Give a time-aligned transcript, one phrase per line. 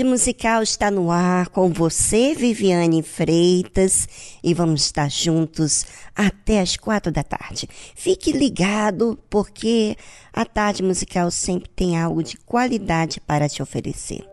[0.00, 4.08] Tarde Musical está no ar com você, Viviane Freitas,
[4.42, 5.84] e vamos estar juntos
[6.16, 7.68] até as quatro da tarde.
[7.94, 9.94] Fique ligado, porque
[10.32, 14.29] a Tarde Musical sempre tem algo de qualidade para te oferecer.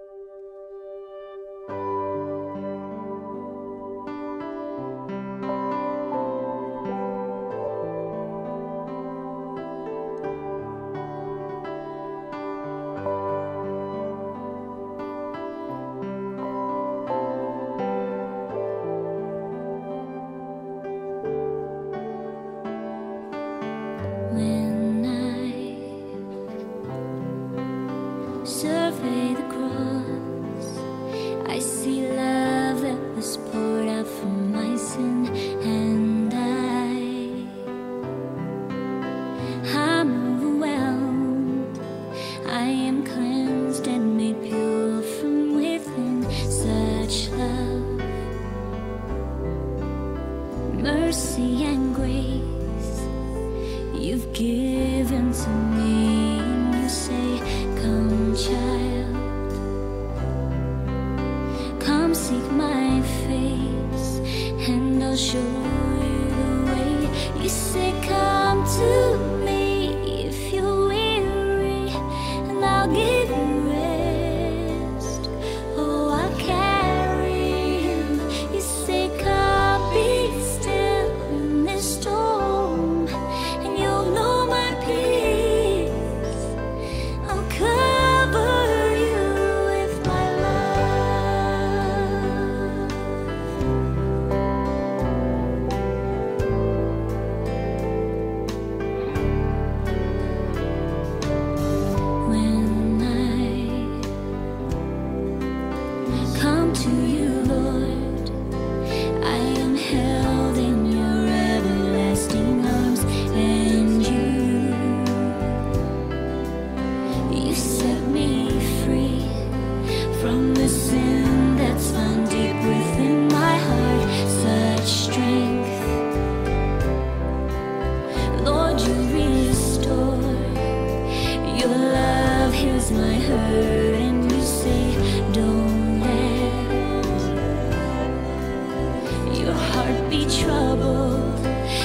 [139.88, 141.44] heart be troubled,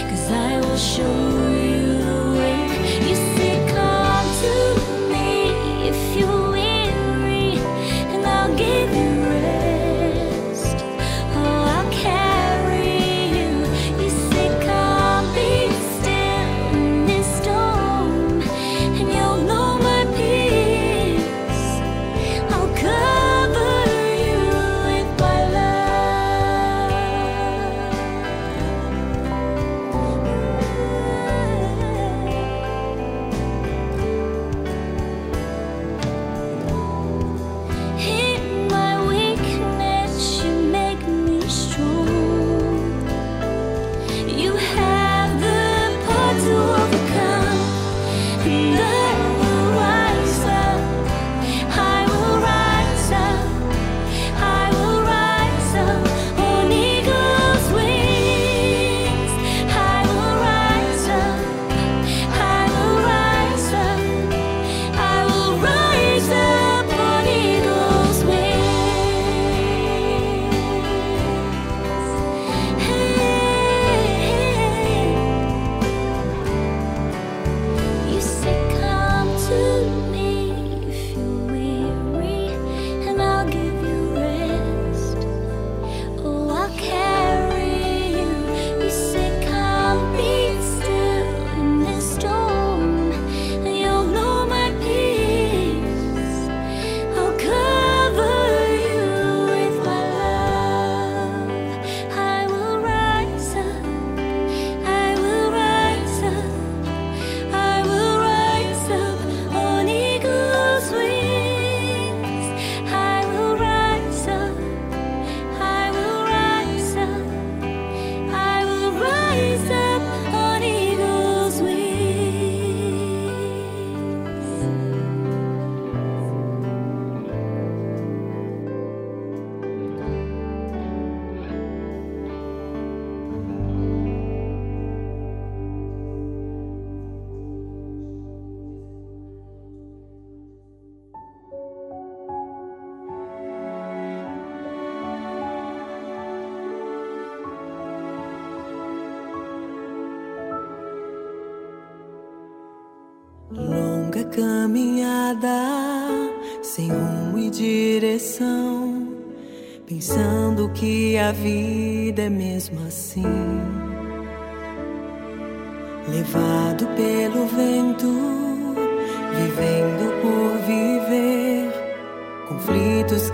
[0.08, 1.31] cause I will show you.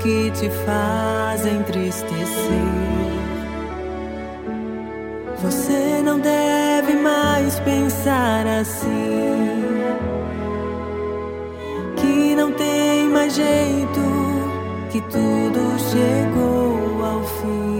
[0.09, 2.25] Que te fazem entristecer.
[5.43, 9.59] Você não deve mais pensar assim
[12.37, 14.01] não tem mais jeito,
[14.93, 17.78] que tudo chegou ao fim.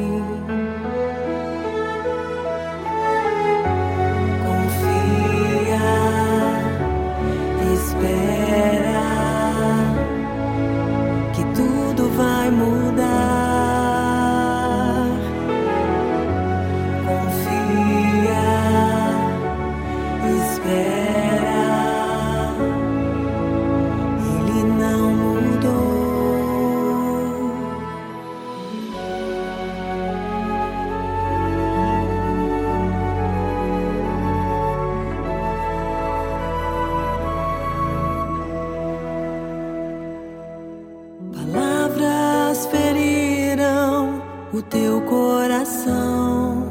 [44.71, 46.65] Teu coração.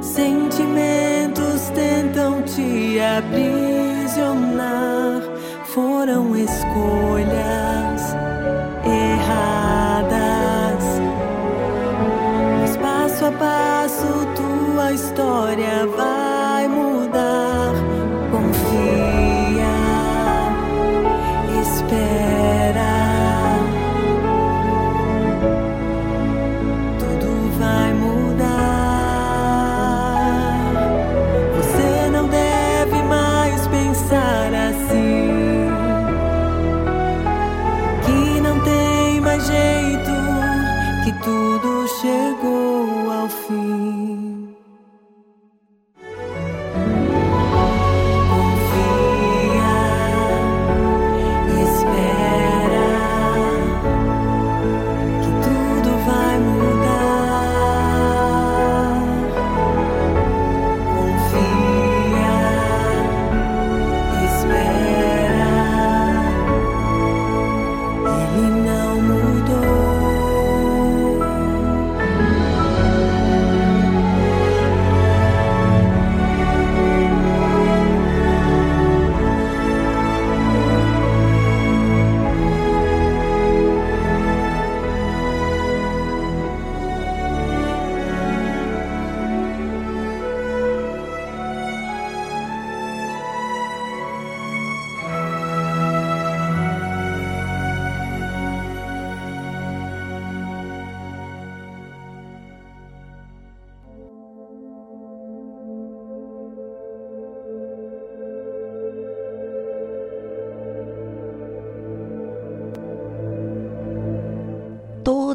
[0.00, 5.22] Sentimentos tentam te aprisionar,
[5.64, 8.14] foram escolhas
[8.84, 10.84] erradas.
[12.60, 16.17] Mas passo a passo tua história vai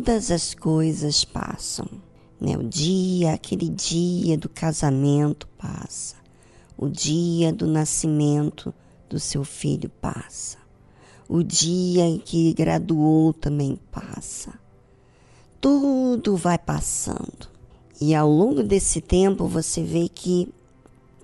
[0.04, 1.88] todas as coisas passam.
[2.38, 2.58] Né?
[2.58, 6.18] O dia, aquele dia do casamento passa.
[6.78, 8.74] O dia do nascimento
[9.08, 10.58] do seu filho passa.
[11.30, 14.60] O dia em que graduou também passa.
[15.62, 17.48] Tudo vai passando.
[18.02, 20.54] E ao longo desse tempo você vê que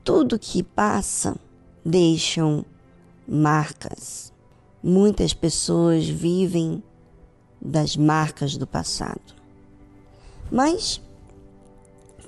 [0.06, 1.36] tudo que passa
[1.84, 2.64] deixam
[3.28, 4.32] marcas.
[4.82, 6.82] Muitas pessoas vivem
[7.62, 9.34] das marcas do passado.
[10.52, 11.02] Mas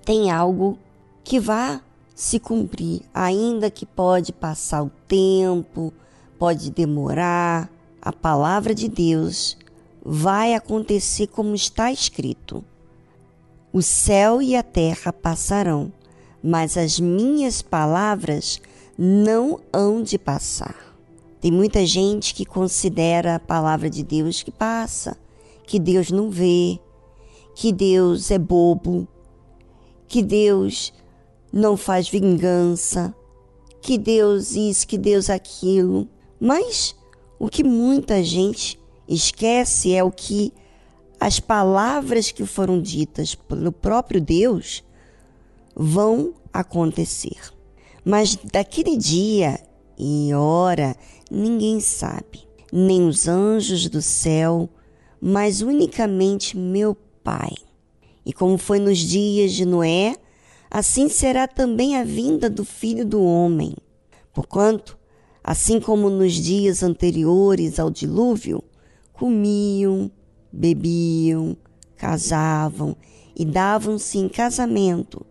[0.03, 0.77] tem algo
[1.23, 1.81] que vai
[2.13, 5.93] se cumprir, ainda que pode passar o tempo,
[6.38, 7.69] pode demorar,
[8.01, 9.57] a palavra de Deus
[10.03, 12.63] vai acontecer como está escrito.
[13.71, 15.91] O céu e a terra passarão,
[16.43, 18.59] mas as minhas palavras
[18.97, 20.90] não hão de passar.
[21.41, 25.17] Tem muita gente que considera a palavra de Deus que passa,
[25.65, 26.79] que Deus não vê,
[27.55, 29.07] que Deus é bobo,
[30.07, 30.93] que Deus
[31.51, 33.13] não faz vingança,
[33.81, 36.07] que Deus isso, que Deus aquilo.
[36.39, 36.95] Mas
[37.39, 40.53] o que muita gente esquece é o que
[41.19, 44.83] as palavras que foram ditas pelo próprio Deus
[45.75, 47.39] vão acontecer.
[48.05, 49.60] Mas daquele dia
[49.98, 50.95] e hora
[51.31, 54.69] ninguém sabe, nem os anjos do céu,
[55.19, 57.53] mas unicamente meu Pai.
[58.25, 60.15] E como foi nos dias de Noé,
[60.69, 63.75] assim será também a vinda do Filho do Homem.
[64.33, 64.97] Porquanto
[65.43, 68.63] Assim como nos dias anteriores ao dilúvio,
[69.11, 70.11] comiam,
[70.51, 71.57] bebiam,
[71.97, 72.95] casavam
[73.35, 75.25] e davam-se em casamento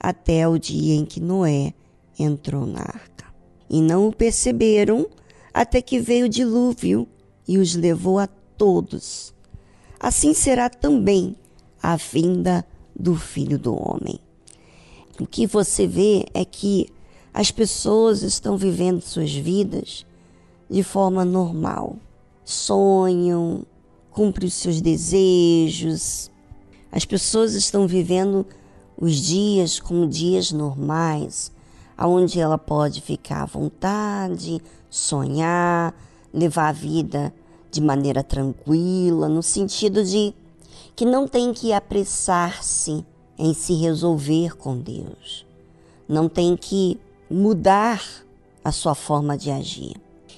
[0.00, 1.74] até o dia em que Noé
[2.18, 3.32] entrou na arca.
[3.70, 5.06] E não o perceberam
[5.52, 7.06] até que veio o dilúvio
[7.46, 9.34] e os levou a todos.
[9.98, 11.36] Assim será também
[11.82, 14.18] a vinda do Filho do Homem.
[15.20, 16.88] O que você vê é que
[17.32, 20.06] as pessoas estão vivendo suas vidas
[20.68, 21.96] de forma normal.
[22.44, 23.64] Sonham,
[24.10, 26.30] cumprem os seus desejos.
[26.90, 28.46] As pessoas estão vivendo
[28.96, 31.51] os dias como dias normais,
[32.06, 35.94] onde ela pode ficar à vontade, sonhar,
[36.32, 37.32] levar a vida
[37.70, 40.34] de maneira tranquila, no sentido de
[40.94, 43.04] que não tem que apressar-se
[43.38, 45.46] em se resolver com Deus.
[46.08, 48.02] Não tem que mudar
[48.64, 49.96] a sua forma de agir.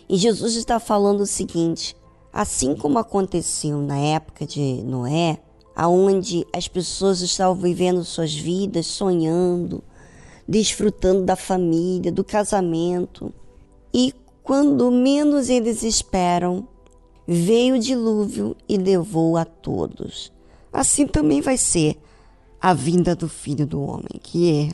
[0.08, 1.96] E Jesus está falando o seguinte:
[2.32, 5.38] assim como aconteceu na época de Noé,
[5.74, 9.82] aonde as pessoas estavam vivendo suas vidas, sonhando,
[10.46, 13.32] desfrutando da família, do casamento,
[13.92, 16.68] e quando menos eles esperam,
[17.26, 20.32] veio o dilúvio e levou a todos.
[20.72, 21.96] Assim também vai ser
[22.60, 24.68] a vinda do Filho do Homem, que é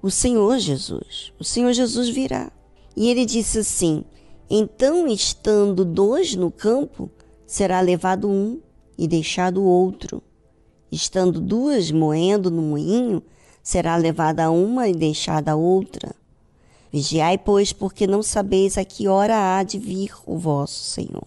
[0.00, 1.32] o Senhor Jesus.
[1.38, 2.50] O Senhor Jesus virá.
[2.96, 4.04] E ele disse assim:
[4.48, 7.10] Então, estando dois no campo,
[7.46, 8.60] será levado um
[8.96, 10.22] e deixado o outro.
[10.90, 13.22] Estando duas moendo no moinho,
[13.62, 16.14] será levada uma e deixada a outra.
[16.92, 21.26] Vigiai, pois, porque não sabeis a que hora há de vir o vosso Senhor.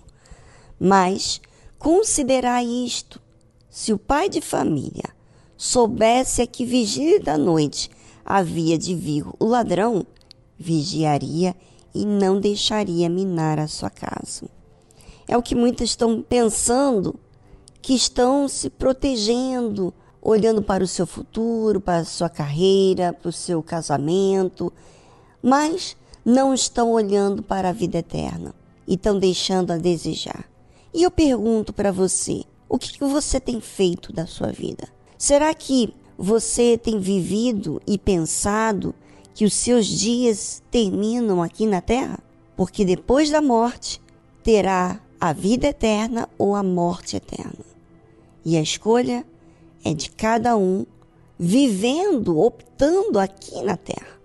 [0.80, 1.42] Mas
[1.80, 3.20] considerai isto:
[3.70, 5.16] se o pai de família
[5.58, 7.90] soubesse a que vigília da noite
[8.24, 10.06] havia de vir o ladrão,
[10.58, 11.56] vigiaria
[11.94, 14.48] e não deixaria minar a sua casa.
[15.28, 17.16] É o que muitas estão pensando,
[17.82, 19.94] que estão se protegendo,
[20.26, 24.74] olhando para o seu futuro, para a sua carreira, para o seu casamento,
[25.42, 28.52] mas não estão olhando para a vida eterna
[28.88, 30.50] e estão deixando a desejar.
[30.92, 34.88] E eu pergunto para você, o que você tem feito da sua vida?
[35.16, 38.96] Será que você tem vivido e pensado
[39.36, 42.18] que os seus dias terminam aqui na terra?
[42.58, 44.02] Porque depois da morte
[44.44, 47.64] terá a vida eterna ou a morte eterna.
[48.44, 49.24] E a escolha
[49.86, 50.86] é de cada um
[51.38, 54.20] vivendo, optando aqui na terra.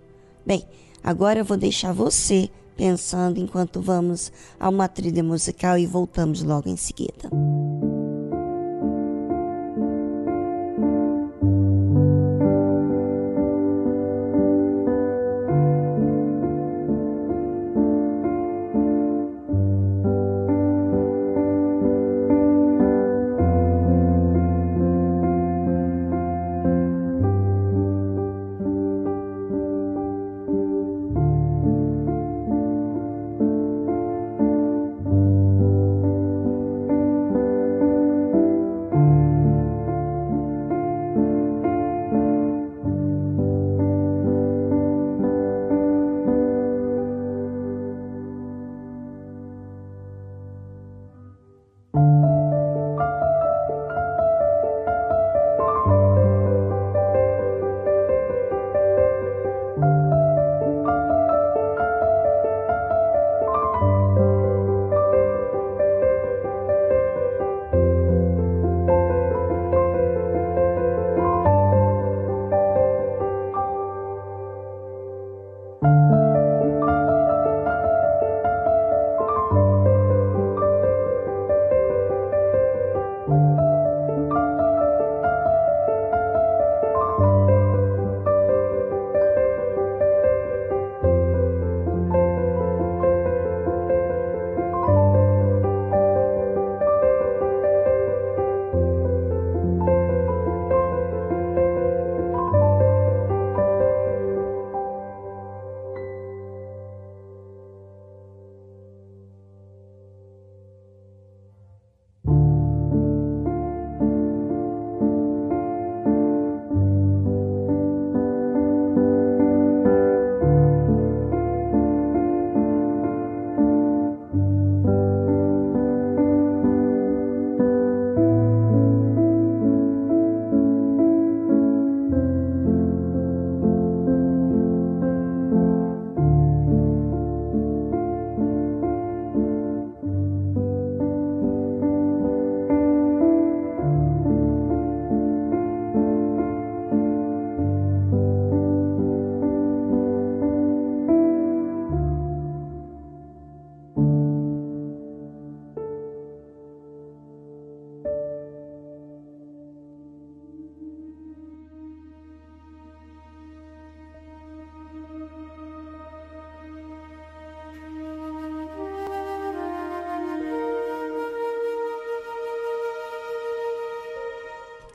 [0.45, 0.65] Bem,
[1.03, 6.67] agora eu vou deixar você pensando enquanto vamos a uma trilha musical e voltamos logo
[6.67, 7.29] em seguida.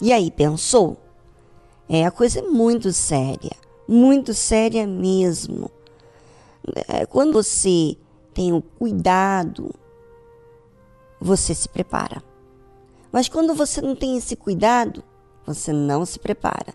[0.07, 0.97] E aí, pensou?
[1.89, 3.51] É, a coisa é muito séria,
[3.89, 5.69] muito séria mesmo.
[6.87, 7.97] É, quando você
[8.33, 9.75] tem o cuidado,
[11.21, 12.23] você se prepara.
[13.11, 15.03] Mas quando você não tem esse cuidado,
[15.45, 16.73] você não se prepara.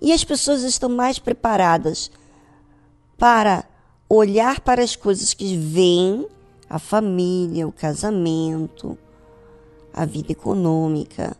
[0.00, 2.10] E as pessoas estão mais preparadas
[3.18, 3.62] para
[4.08, 6.26] olhar para as coisas que vêm
[6.66, 8.96] a família, o casamento,
[9.92, 11.36] a vida econômica,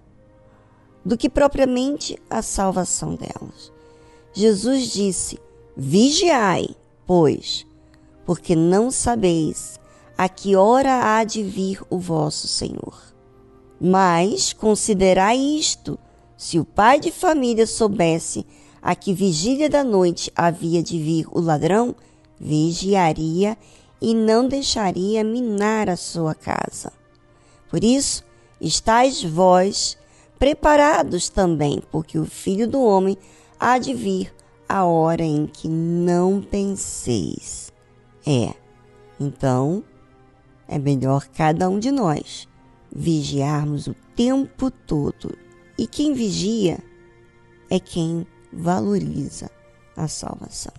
[1.05, 3.73] do que propriamente a salvação delas.
[4.33, 5.39] Jesus disse:
[5.77, 6.69] Vigiai,
[7.07, 7.67] pois,
[8.25, 9.81] porque não sabeis
[10.17, 13.15] a que hora há de vir o vosso Senhor.
[13.81, 15.99] Mas considerai isto:
[16.37, 18.47] se o pai de família soubesse
[18.83, 21.95] a que vigília da noite havia de vir o ladrão,
[22.39, 23.57] vigiaria
[24.01, 26.93] e não deixaria minar a sua casa.
[27.71, 28.25] Por isso,
[28.61, 29.99] estáis vós
[30.41, 33.17] preparados também, porque o filho do homem
[33.59, 34.35] há de vir
[34.67, 37.71] a hora em que não penseis.
[38.27, 38.55] É,
[39.21, 39.85] então,
[40.67, 42.49] é melhor cada um de nós
[42.91, 45.37] vigiarmos o tempo todo.
[45.79, 46.79] E quem vigia
[47.69, 49.51] é quem valoriza
[49.95, 50.73] a salvação.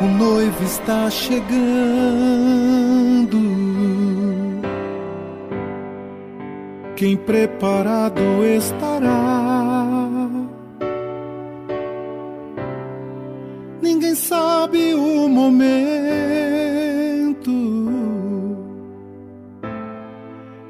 [0.00, 1.56] O noivo está chegando.
[6.96, 9.46] Quem preparado estará.
[13.80, 15.76] Ninguém sabe o momento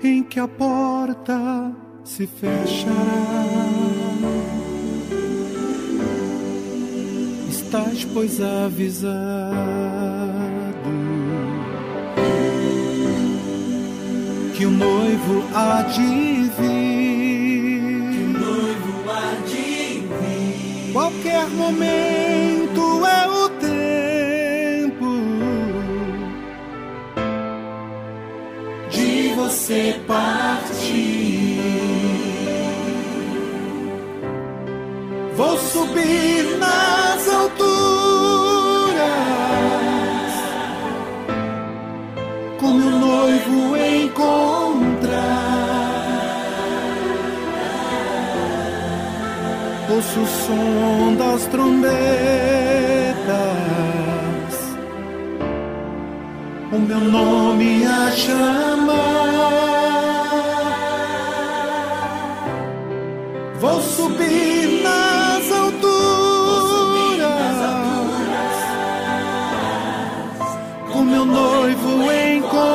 [0.02, 1.72] em que a porta
[2.04, 4.15] se fechará.
[7.76, 9.54] Estás, pois, avisado
[14.54, 18.28] que o noivo há de vir.
[18.28, 20.92] noivo há de vir.
[20.92, 25.18] Qualquer momento é o tempo
[28.90, 31.60] de você partir.
[35.36, 37.05] Vou subir nas
[49.96, 51.88] Ouço o som das trombetas,
[56.70, 59.06] o meu nome a chamar.
[63.58, 65.96] Vou subir nas alturas,
[70.92, 72.66] com meu noivo encontrar.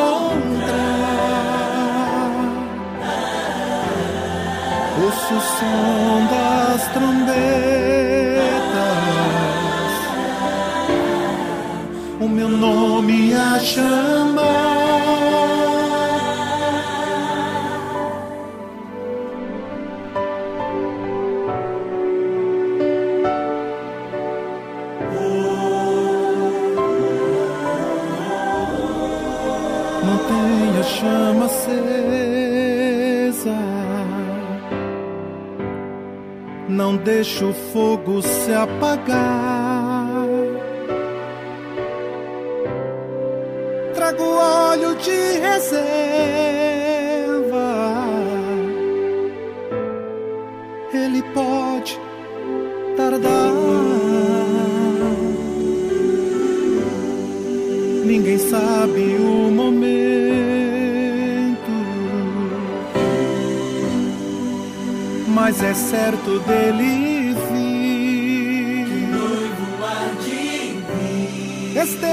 [5.04, 6.21] Ouço o som
[6.94, 7.36] trombetas,
[12.20, 14.71] o meu nome a chamar.
[36.82, 39.51] Não deixe o fogo se apagar.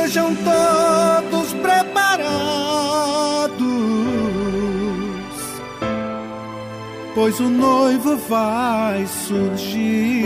[0.09, 1.99] Estejam todos preparados
[7.15, 10.25] Pois o noivo vai surgir.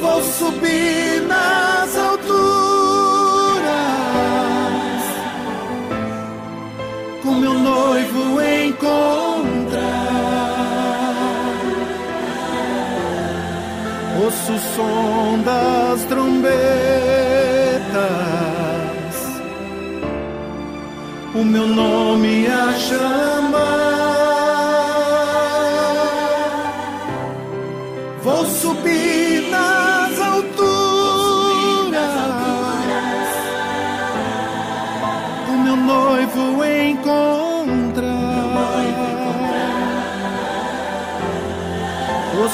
[0.00, 2.17] Vou subir nas alturas
[14.50, 16.52] o som das trombetas,
[21.34, 23.97] o meu nome a chamar.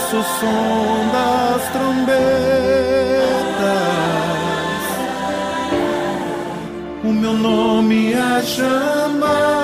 [0.04, 2.18] Ouço o som das trombetas,
[7.02, 9.63] o meu nome a chamar.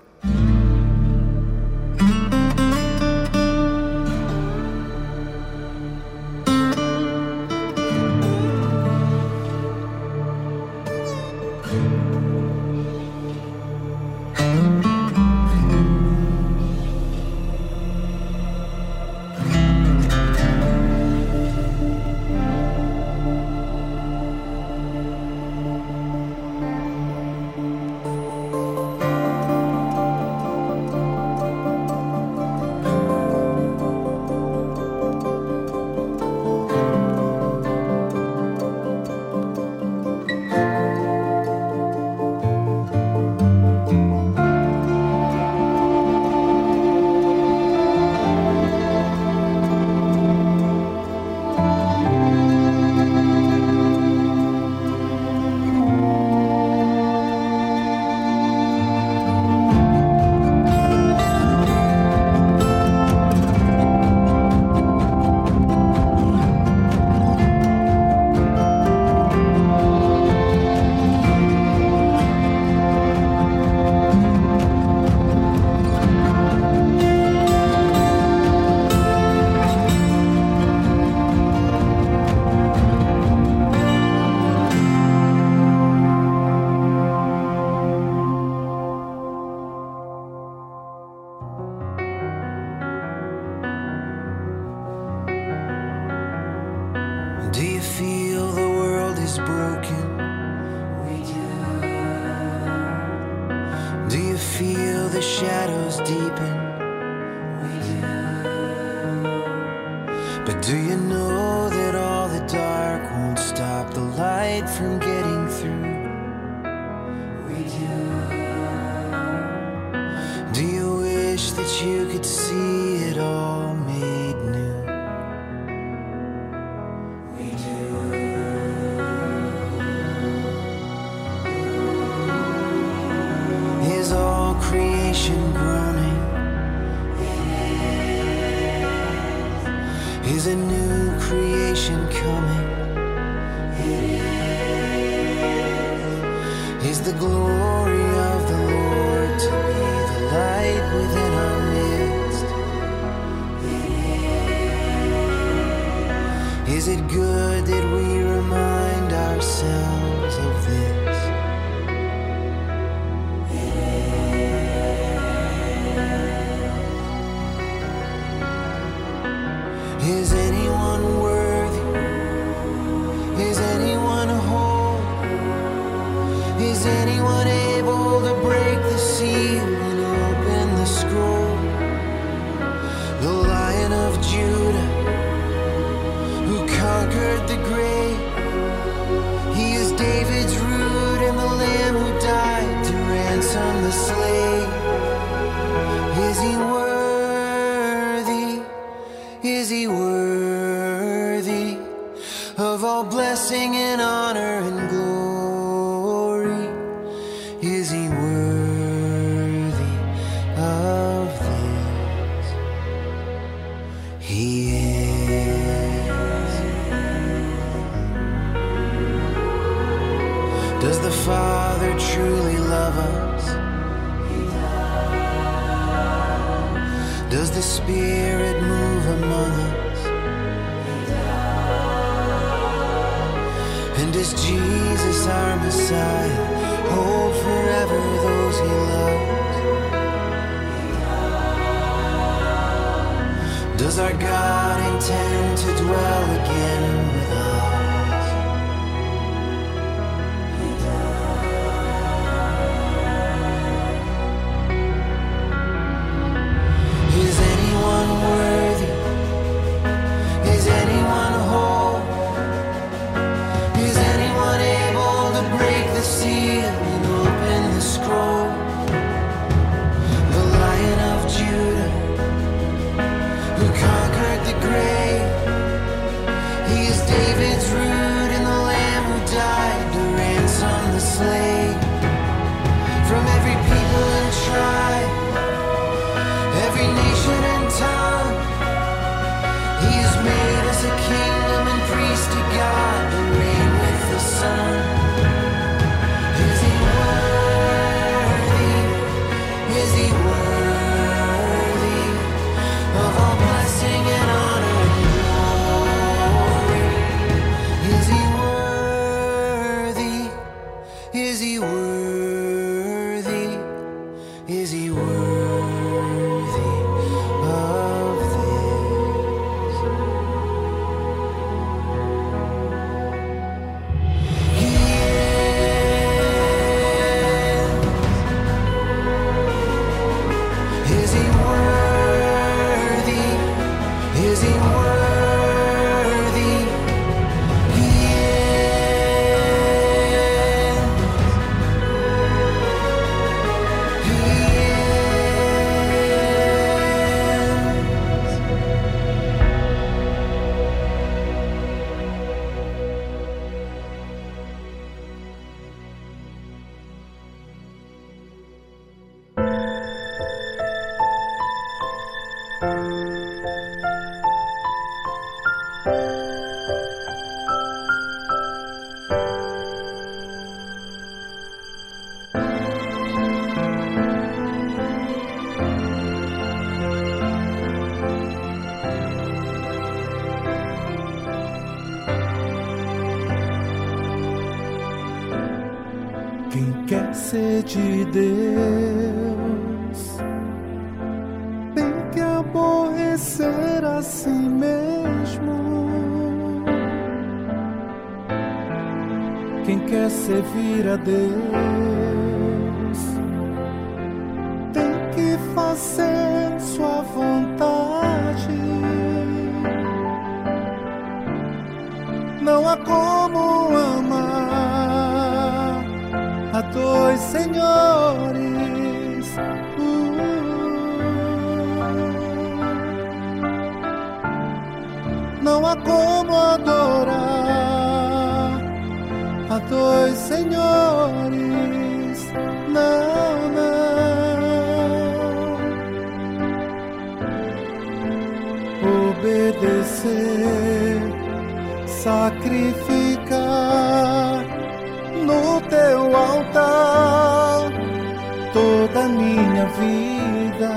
[449.61, 450.71] Minha vida.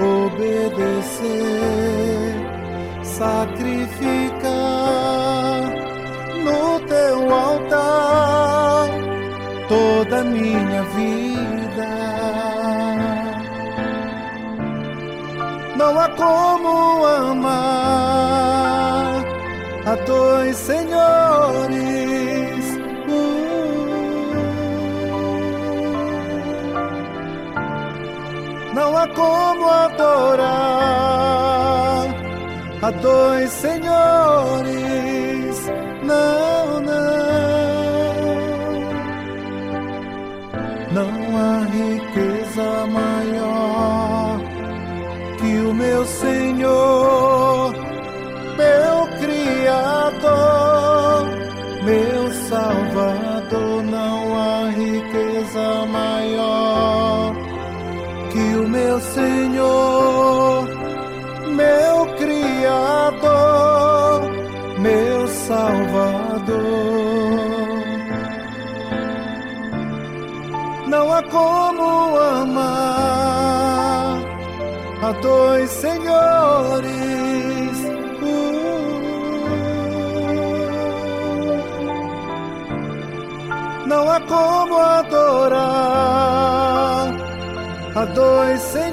[0.00, 1.28] Obedecer,
[3.02, 4.50] sacrificar
[6.42, 8.88] no teu altar
[9.68, 11.88] toda minha vida.
[15.76, 17.50] Não há como amar
[19.86, 21.99] a dois senhores.
[29.20, 30.48] Como adorar
[32.82, 34.70] a dois senhores.
[36.10, 37.10] Não, não.
[40.96, 42.68] Não há riqueza
[42.98, 44.40] maior
[45.38, 46.39] que o meu Senhor,
[59.00, 60.68] Senhor,
[61.48, 63.40] meu Criador,
[64.78, 67.00] meu Salvador.
[70.86, 72.60] Não há como amar
[75.02, 76.90] a dois senhores.
[83.86, 86.00] Não há como adorar
[87.96, 88.89] a dois senhores.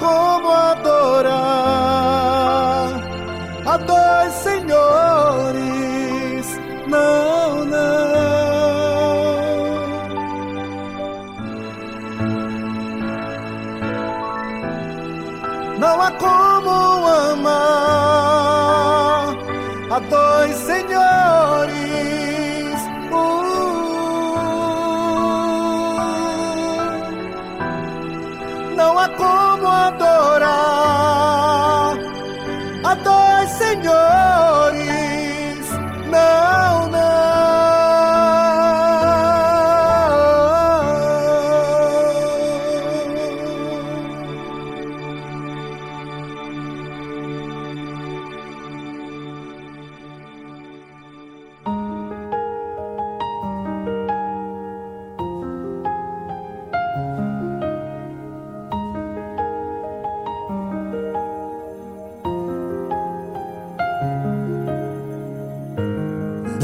[0.00, 1.30] como adorar
[3.66, 5.60] a dois senhores.
[6.88, 8.10] Não, não.
[15.78, 16.70] Não há como
[17.30, 17.60] amar
[19.90, 20.56] a dois
[33.70, 34.29] dois senhores.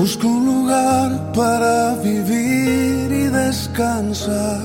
[0.06, 4.62] Busco un lugar para vivir y descansar,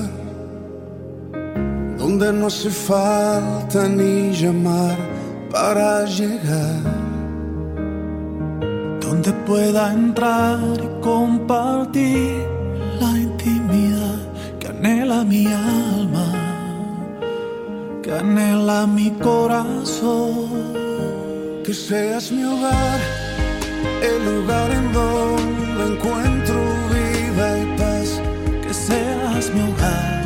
[1.98, 4.96] donde no hace falta ni llamar
[5.50, 6.82] para llegar,
[9.00, 12.46] donde pueda entrar y compartir
[13.00, 14.20] la intimidad
[14.60, 16.28] que anhela mi alma,
[18.00, 20.70] que anhela mi corazón.
[21.64, 23.00] que seas mi hogar,
[24.02, 26.58] el lugar en donde encuentro
[26.92, 28.08] vida y paz.
[28.62, 30.24] Que seas mi hogar,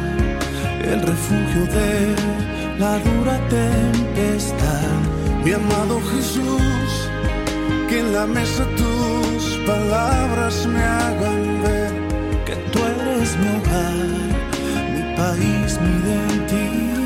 [0.92, 2.14] el refugio de
[2.78, 4.96] la dura tempestad.
[5.44, 6.90] Mi amado Jesús,
[7.88, 11.92] que en la mesa tus palabras me hagan ver
[12.44, 14.08] Que tú eres mi hogar,
[14.94, 17.05] mi país, mi identidad.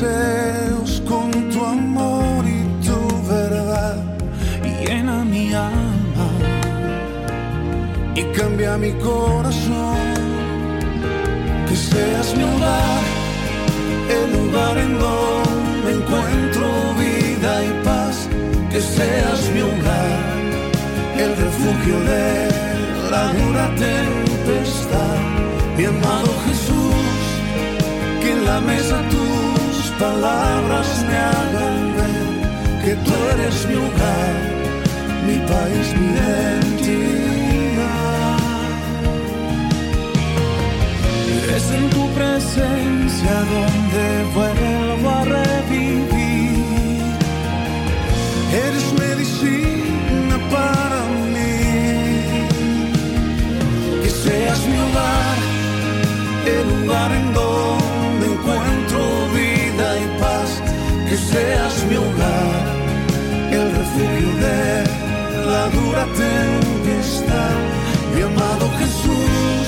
[0.00, 0.39] say.
[36.00, 37.90] identidad.
[41.56, 47.00] Es en tu presencia donde vuelvo a revivir.
[48.66, 51.00] Eres medicina para
[51.34, 51.56] mí.
[54.02, 55.36] Que seas mi hogar,
[56.54, 59.00] el lugar en donde encuentro
[59.34, 60.50] vida y paz.
[61.08, 62.62] Que seas mi hogar,
[63.52, 64.89] el refugio de
[65.60, 67.56] esta dura tempestad.
[68.14, 69.66] Mi amado Jesús,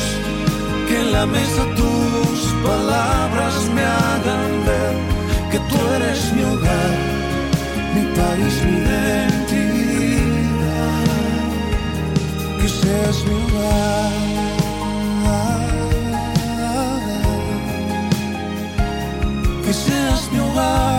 [0.88, 4.94] que en la mesa tus palabras me hagan ver
[5.50, 6.94] que tú eres mi hogar,
[7.94, 9.52] mi país, mi identidad.
[12.60, 14.12] Que seas mi hogar.
[19.64, 20.91] Que seas mi hogar.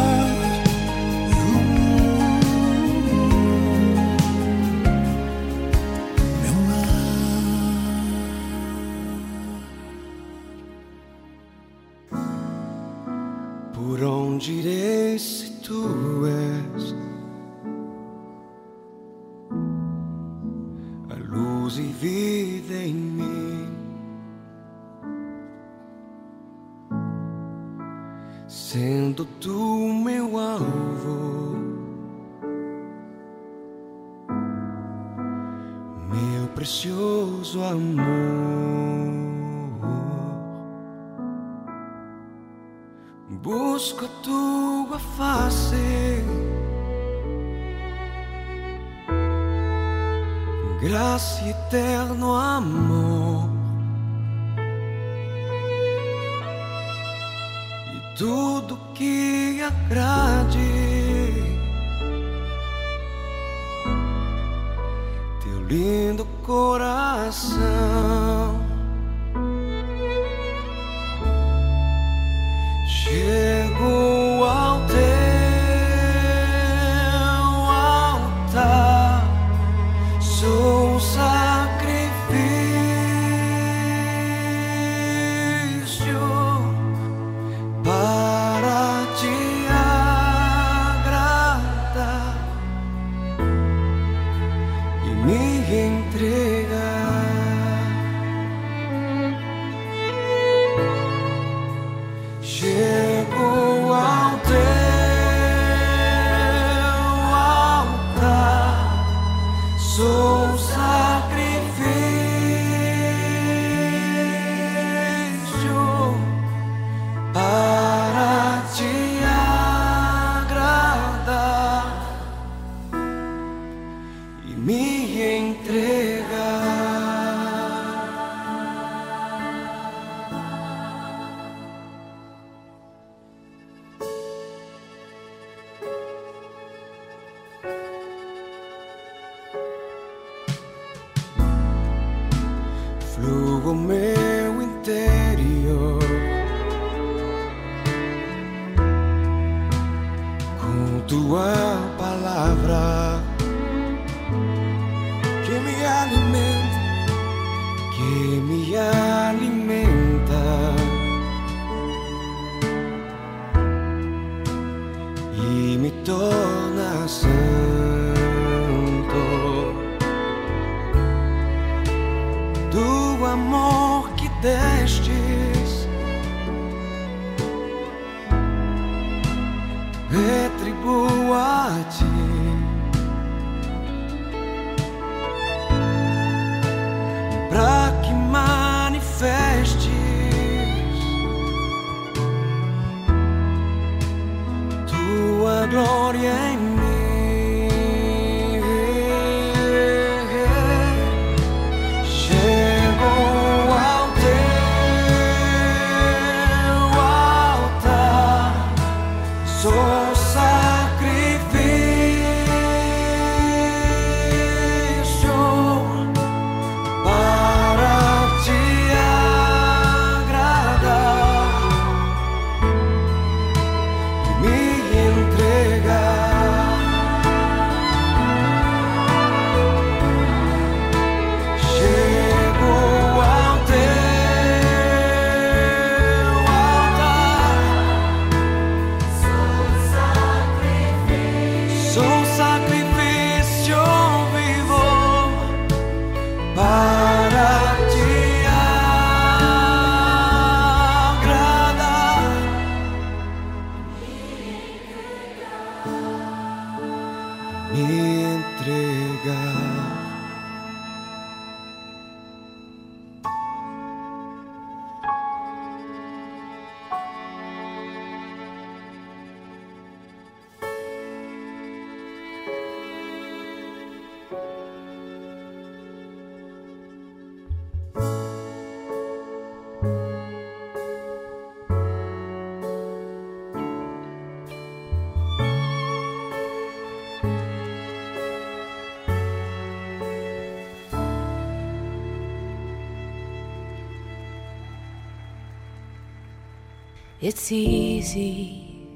[297.43, 298.87] It's easy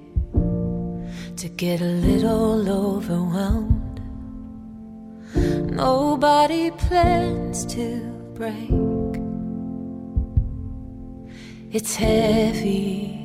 [1.35, 3.99] to get a little overwhelmed.
[5.35, 7.99] Nobody plans to
[8.35, 8.71] break.
[11.73, 13.19] It's heavy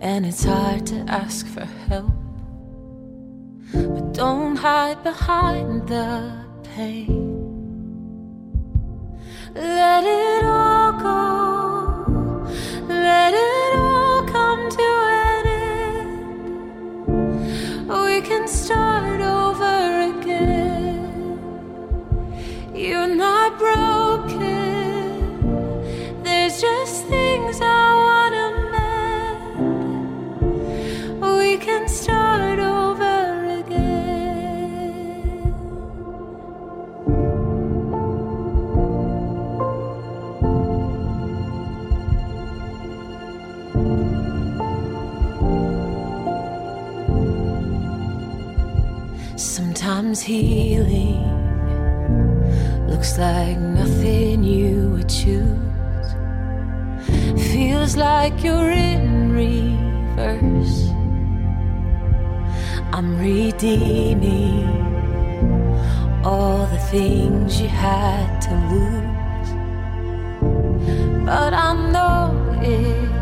[0.00, 2.14] and it's hard to ask for help.
[3.74, 6.42] But don't hide behind the
[6.74, 7.31] pain.
[49.42, 51.18] Sometimes healing
[52.86, 56.08] looks like nothing you would choose.
[57.50, 60.90] Feels like you're in reverse.
[62.92, 64.62] I'm redeeming
[66.24, 69.50] all the things you had to lose.
[71.26, 72.30] But I know
[72.62, 73.21] it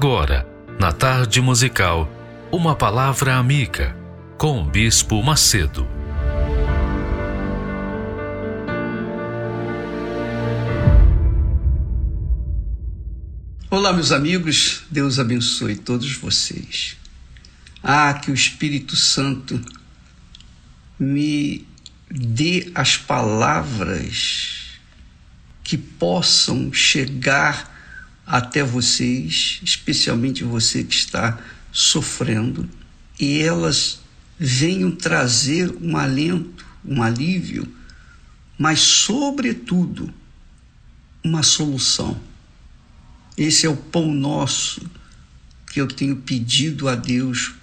[0.00, 0.46] Agora,
[0.78, 2.08] na tarde musical,
[2.52, 3.96] uma palavra amiga
[4.38, 5.88] com o Bispo Macedo.
[13.68, 16.96] Olá, meus amigos, Deus abençoe todos vocês.
[17.82, 19.60] Ah, que o Espírito Santo
[20.96, 21.66] me
[22.08, 24.78] dê as palavras
[25.64, 27.77] que possam chegar
[28.28, 31.38] até vocês, especialmente você que está
[31.72, 32.68] sofrendo,
[33.18, 34.00] e elas
[34.38, 37.66] venham trazer um alento, um alívio,
[38.58, 40.12] mas, sobretudo,
[41.24, 42.20] uma solução.
[43.36, 44.82] Esse é o pão nosso
[45.72, 47.54] que eu tenho pedido a Deus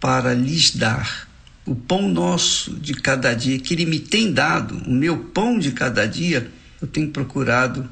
[0.00, 1.28] para lhes dar.
[1.66, 5.72] O pão nosso de cada dia, que Ele me tem dado, o meu pão de
[5.72, 7.88] cada dia, eu tenho procurado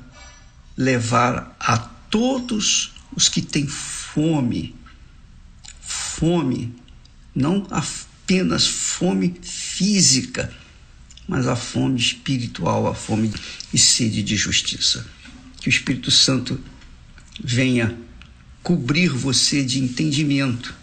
[0.77, 4.75] levar a todos os que têm fome.
[5.81, 6.75] Fome,
[7.35, 10.53] não apenas fome física,
[11.27, 13.33] mas a fome espiritual, a fome
[13.73, 15.07] e sede de justiça.
[15.61, 16.61] Que o Espírito Santo
[17.43, 17.97] venha
[18.63, 20.75] cobrir você de entendimento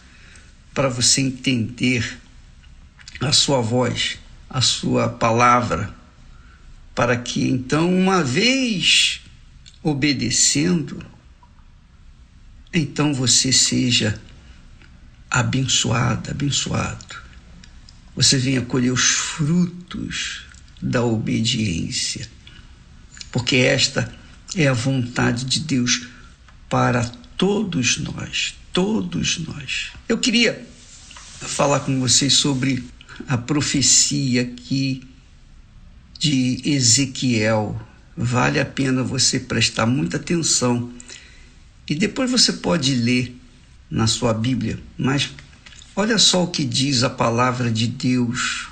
[0.73, 2.19] para você entender
[3.19, 4.17] a sua voz,
[4.49, 5.93] a sua palavra,
[6.93, 9.21] para que então, uma vez
[9.84, 11.05] obedecendo,
[12.78, 14.19] então você seja
[15.30, 17.15] abençoada, abençoado.
[18.15, 20.45] Você venha colher os frutos
[20.82, 22.30] da obediência,
[23.32, 24.13] porque esta
[24.55, 26.07] é a vontade de Deus
[26.69, 27.03] para
[27.38, 29.91] todos nós, todos nós.
[30.07, 30.65] Eu queria
[31.39, 32.88] falar com vocês sobre
[33.28, 35.03] a profecia aqui
[36.17, 37.80] de Ezequiel.
[38.15, 40.91] Vale a pena você prestar muita atenção.
[41.88, 43.39] E depois você pode ler
[43.89, 45.29] na sua Bíblia, mas
[45.95, 48.67] olha só o que diz a palavra de Deus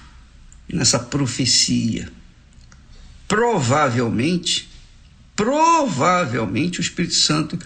[0.68, 2.12] nessa profecia.
[3.28, 4.70] Provavelmente,
[5.36, 7.60] provavelmente o Espírito Santo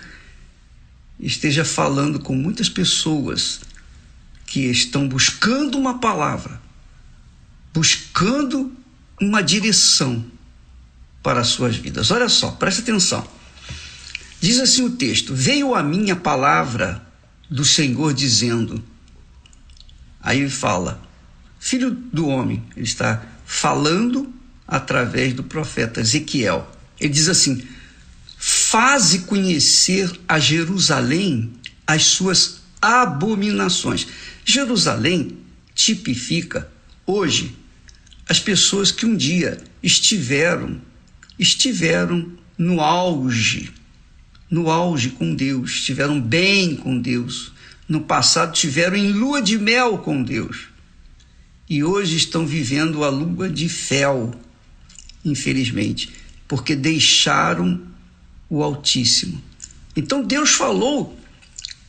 [1.20, 3.62] esteja falando com muitas pessoas
[4.46, 6.62] que estão buscando uma palavra,
[7.74, 8.72] buscando
[9.20, 10.26] uma direção
[11.24, 12.12] para as suas vidas.
[12.12, 13.37] Olha só, presta atenção.
[14.40, 17.06] Diz assim o texto: Veio a minha palavra
[17.50, 18.84] do Senhor dizendo.
[20.22, 21.02] Aí ele fala:
[21.60, 24.34] Filho do homem, ele está falando
[24.68, 26.70] através do profeta Ezequiel.
[27.00, 27.64] Ele diz assim:
[28.38, 31.54] Faze conhecer a Jerusalém
[31.86, 34.08] as suas abominações.
[34.46, 35.38] Jerusalém
[35.74, 36.70] tipifica
[37.06, 37.56] hoje
[38.28, 40.82] as pessoas que um dia estiveram
[41.40, 43.72] estiveram no auge,
[44.50, 47.52] no auge com Deus, estiveram bem com Deus.
[47.88, 50.68] No passado estiveram em lua de mel com Deus.
[51.70, 54.34] E hoje estão vivendo a lua de fel,
[55.24, 56.12] infelizmente,
[56.48, 57.82] porque deixaram
[58.50, 59.42] o Altíssimo.
[59.96, 61.18] Então Deus falou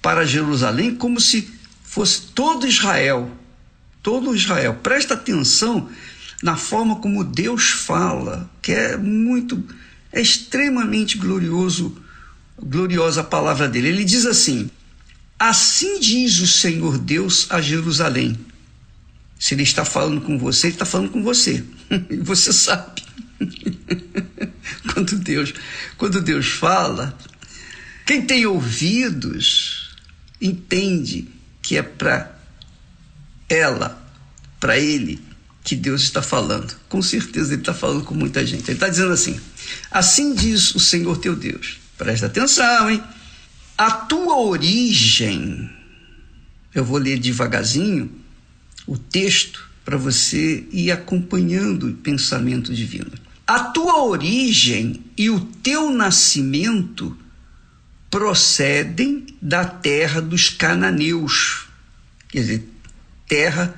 [0.02, 1.48] para Jerusalém como se
[1.84, 3.30] fosse todo Israel.
[4.02, 4.74] Todo Israel.
[4.82, 5.88] Presta atenção
[6.42, 9.62] na forma como Deus fala, que é muito,
[10.12, 11.96] é extremamente glorioso,
[12.62, 13.88] gloriosa palavra dele.
[13.88, 14.70] Ele diz assim:
[15.38, 18.38] Assim diz o Senhor Deus a Jerusalém.
[19.38, 21.64] Se ele está falando com você, ele está falando com você.
[22.10, 23.02] E você sabe.
[24.92, 25.54] quando Deus,
[25.96, 27.16] quando Deus fala,
[28.04, 29.96] quem tem ouvidos
[30.40, 31.28] entende
[31.62, 32.36] que é para
[33.48, 34.06] ela,
[34.60, 35.20] para ele
[35.62, 36.74] que Deus está falando.
[36.88, 38.64] Com certeza ele está falando com muita gente.
[38.64, 39.38] Ele está dizendo assim:
[39.90, 41.77] Assim diz o Senhor teu Deus.
[41.98, 43.02] Presta atenção, hein?
[43.76, 45.68] A tua origem,
[46.74, 48.10] eu vou ler devagarzinho
[48.86, 53.10] o texto para você ir acompanhando o pensamento divino.
[53.46, 57.16] A tua origem e o teu nascimento
[58.10, 61.66] procedem da terra dos cananeus,
[62.28, 62.68] quer dizer,
[63.26, 63.74] terra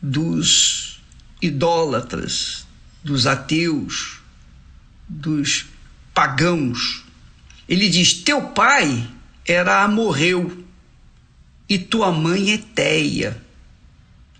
[0.00, 1.00] dos
[1.40, 2.66] idólatras,
[3.02, 4.18] dos ateus,
[5.08, 5.66] dos
[6.12, 7.03] pagãos.
[7.68, 9.06] Ele diz: Teu pai
[9.46, 10.64] era amorreu
[11.68, 13.40] e tua mãe é Teia.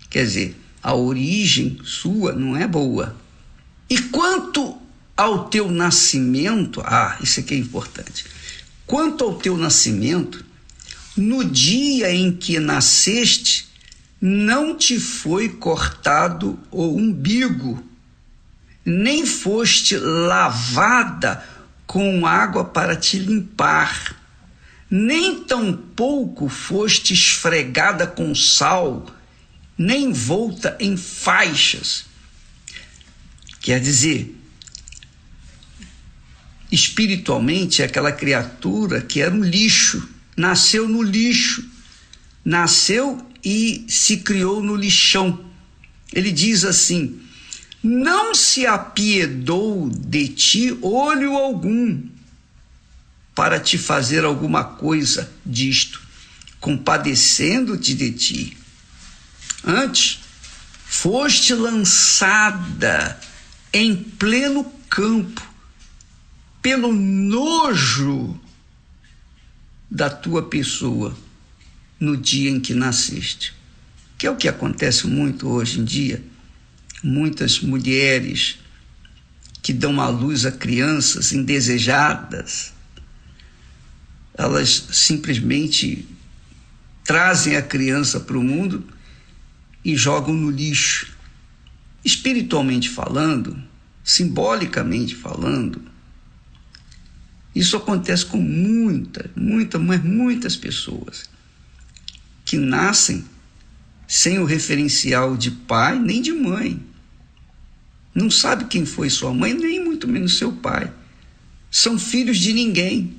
[0.09, 3.15] Quer dizer, a origem sua não é boa.
[3.89, 4.77] E quanto
[5.15, 8.25] ao teu nascimento, ah, isso aqui é importante.
[8.85, 10.45] Quanto ao teu nascimento,
[11.17, 13.67] no dia em que nasceste,
[14.21, 17.83] não te foi cortado o umbigo,
[18.85, 21.43] nem foste lavada
[21.85, 24.15] com água para te limpar,
[24.89, 29.05] nem tampouco foste esfregada com sal,
[29.77, 32.05] nem volta em faixas
[33.65, 34.39] Quer dizer,
[36.71, 40.07] espiritualmente aquela criatura que era um lixo,
[40.37, 41.67] nasceu no lixo,
[42.45, 45.49] nasceu e se criou no lixão.
[46.13, 47.19] Ele diz assim:
[47.87, 52.01] Não se apiedou de ti olho algum
[53.35, 56.01] para te fazer alguma coisa disto,
[56.59, 58.57] compadecendo-te de ti.
[59.63, 60.21] Antes,
[60.83, 63.19] foste lançada
[63.71, 65.47] em pleno campo
[66.63, 68.39] pelo nojo
[69.91, 71.15] da tua pessoa
[71.99, 73.53] no dia em que nasceste.
[74.17, 76.33] Que é o que acontece muito hoje em dia.
[77.03, 78.57] Muitas mulheres
[79.61, 82.73] que dão à luz a crianças indesejadas,
[84.37, 86.07] elas simplesmente
[87.03, 88.85] trazem a criança para o mundo
[89.83, 91.15] e jogam no lixo.
[92.03, 93.61] Espiritualmente falando,
[94.03, 95.81] simbolicamente falando,
[97.55, 101.29] isso acontece com muitas, muitas, mas muitas pessoas
[102.43, 103.23] que nascem
[104.07, 106.81] sem o referencial de pai nem de mãe.
[108.13, 110.91] Não sabe quem foi sua mãe, nem muito menos seu pai.
[111.69, 113.17] São filhos de ninguém.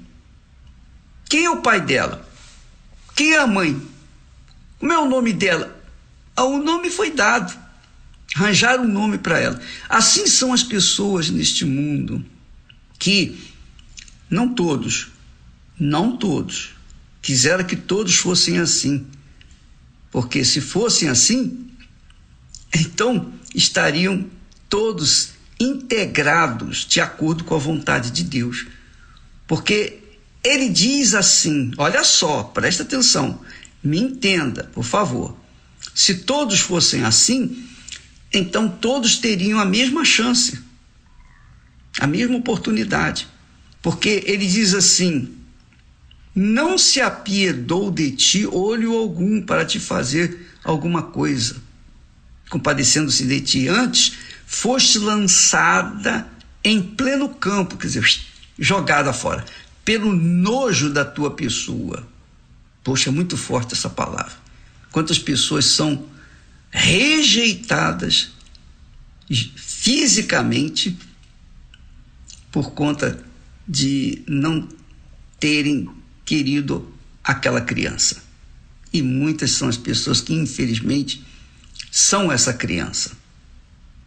[1.29, 2.27] Quem é o pai dela?
[3.15, 3.81] Quem é a mãe?
[4.79, 5.77] Como é o nome dela?
[6.35, 7.57] Ah, o nome foi dado.
[8.35, 9.61] Arranjaram um nome para ela.
[9.89, 12.25] Assim são as pessoas neste mundo
[12.99, 13.39] que,
[14.29, 15.09] não todos,
[15.79, 16.75] não todos,
[17.23, 19.07] quiseram que todos fossem assim.
[20.17, 21.69] Porque se fossem assim,
[22.75, 24.27] então estariam
[24.67, 28.67] todos integrados de acordo com a vontade de Deus.
[29.47, 29.99] Porque
[30.43, 33.43] ele diz assim: olha só, presta atenção,
[33.85, 35.37] me entenda, por favor.
[35.95, 37.69] Se todos fossem assim,
[38.33, 40.59] então todos teriam a mesma chance,
[42.01, 43.29] a mesma oportunidade.
[43.83, 45.36] Porque ele diz assim:
[46.37, 51.57] não se apiedou de ti olho algum para te fazer alguma coisa,
[52.51, 53.69] compadecendo-se de ti.
[53.69, 54.13] Antes,
[54.47, 56.29] foste lançada
[56.63, 58.07] em pleno campo, quer dizer,
[58.59, 59.47] jogada fora
[59.83, 62.07] pelo nojo da tua pessoa.
[62.85, 64.35] Poxa, é muito forte essa palavra.
[64.93, 66.05] Quantas pessoas são
[66.71, 68.33] rejeitadas
[69.57, 70.99] fisicamente
[72.51, 73.25] por conta
[73.67, 74.69] de não
[75.39, 75.89] terem
[76.27, 76.93] querido
[77.25, 78.23] aquela criança.
[78.93, 81.25] E muitas são as pessoas que, infelizmente,
[81.91, 83.13] são essa criança.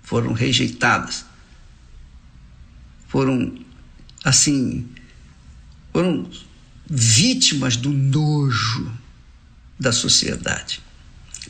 [0.04, 1.26] Foram rejeitadas.
[3.08, 3.58] Foram,
[4.24, 4.88] assim,
[5.92, 6.30] foram
[6.88, 8.92] vítimas do nojo
[9.80, 10.82] da sociedade.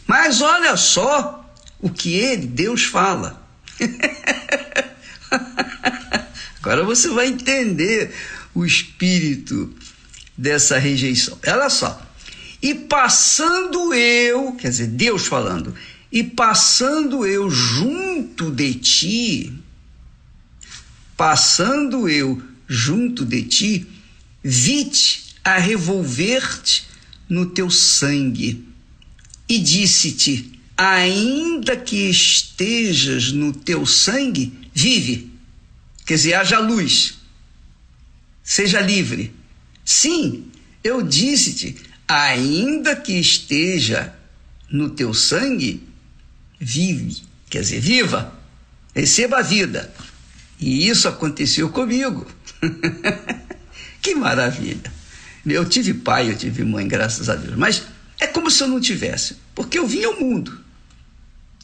[0.06, 3.42] Mas olha só o que ele, Deus, fala.
[6.60, 8.14] Agora você vai entender
[8.54, 9.74] o espírito
[10.40, 11.38] dessa rejeição.
[11.46, 12.02] Olha só.
[12.62, 15.76] E passando eu, quer dizer, Deus falando,
[16.12, 19.54] e passando eu junto de ti,
[21.16, 23.88] passando eu junto de ti,
[24.42, 26.88] vi-te a revolver-te
[27.28, 28.66] no teu sangue
[29.48, 35.32] e disse-te: ainda que estejas no teu sangue, vive.
[36.06, 37.20] Quer dizer, haja luz,
[38.44, 39.39] seja livre.
[39.90, 40.46] Sim,
[40.84, 41.76] eu disse-te:
[42.08, 44.14] ainda que esteja
[44.70, 45.82] no teu sangue,
[46.60, 47.24] vive.
[47.50, 48.32] Quer dizer, viva,
[48.94, 49.92] receba a vida.
[50.60, 52.28] E isso aconteceu comigo.
[54.02, 54.94] Que maravilha!
[55.46, 57.84] Eu tive pai, eu tive mãe, graças a Deus, mas
[58.18, 60.58] é como se eu não tivesse, porque eu vinha ao mundo.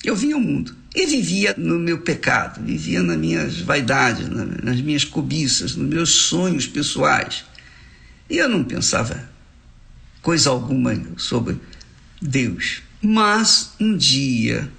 [0.04, 5.06] Eu vinha ao mundo e vivia no meu pecado, vivia nas minhas vaidades, nas minhas
[5.06, 7.46] cobiças, nos meus sonhos pessoais.
[8.30, 9.30] E eu não pensava
[10.22, 11.60] coisa alguma sobre
[12.22, 12.82] Deus.
[13.02, 14.72] Mas um dia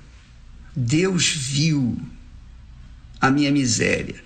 [0.75, 1.99] Deus viu
[3.21, 4.23] a minha miséria.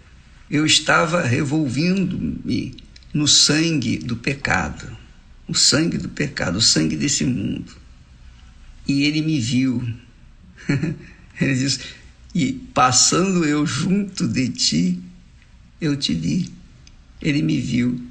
[0.50, 2.74] Eu estava revolvendo-me
[3.14, 4.96] no sangue do pecado,
[5.46, 7.72] o sangue do pecado, o sangue desse mundo.
[8.86, 9.80] E ele me viu.
[11.40, 11.80] ele diz:
[12.34, 15.00] E passando eu junto de ti,
[15.80, 16.50] eu te vi.
[17.22, 18.09] Ele me viu.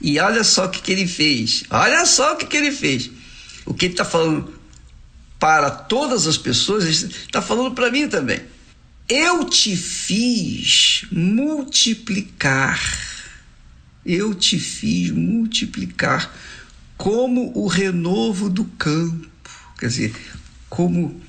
[0.00, 1.64] E olha só o que, que ele fez.
[1.70, 3.10] Olha só o que, que ele fez.
[3.64, 4.54] O que ele está falando
[5.38, 8.40] para todas as pessoas, ele está falando para mim também.
[9.08, 12.80] Eu te fiz multiplicar
[14.06, 16.32] eu te fiz multiplicar
[16.96, 19.28] como o renovo do campo.
[19.78, 20.14] Quer dizer,
[20.70, 21.20] como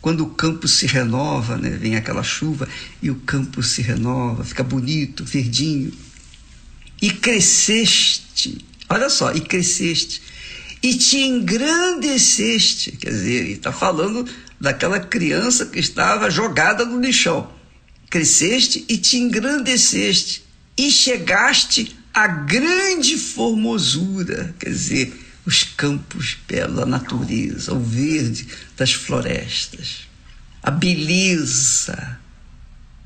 [0.00, 1.70] quando o campo se renova, né?
[1.70, 2.68] vem aquela chuva
[3.02, 5.92] e o campo se renova, fica bonito, verdinho.
[7.00, 10.20] E cresceste, olha só, e cresceste,
[10.82, 12.92] e te engrandeceste.
[12.92, 14.28] Quer dizer, ele está falando
[14.60, 17.50] daquela criança que estava jogada no lixão.
[18.10, 20.44] Cresceste e te engrandeceste,
[20.76, 25.12] e chegaste a grande formosura, quer dizer,
[25.46, 30.08] os campos belos, a natureza, o verde das florestas,
[30.62, 32.18] a beleza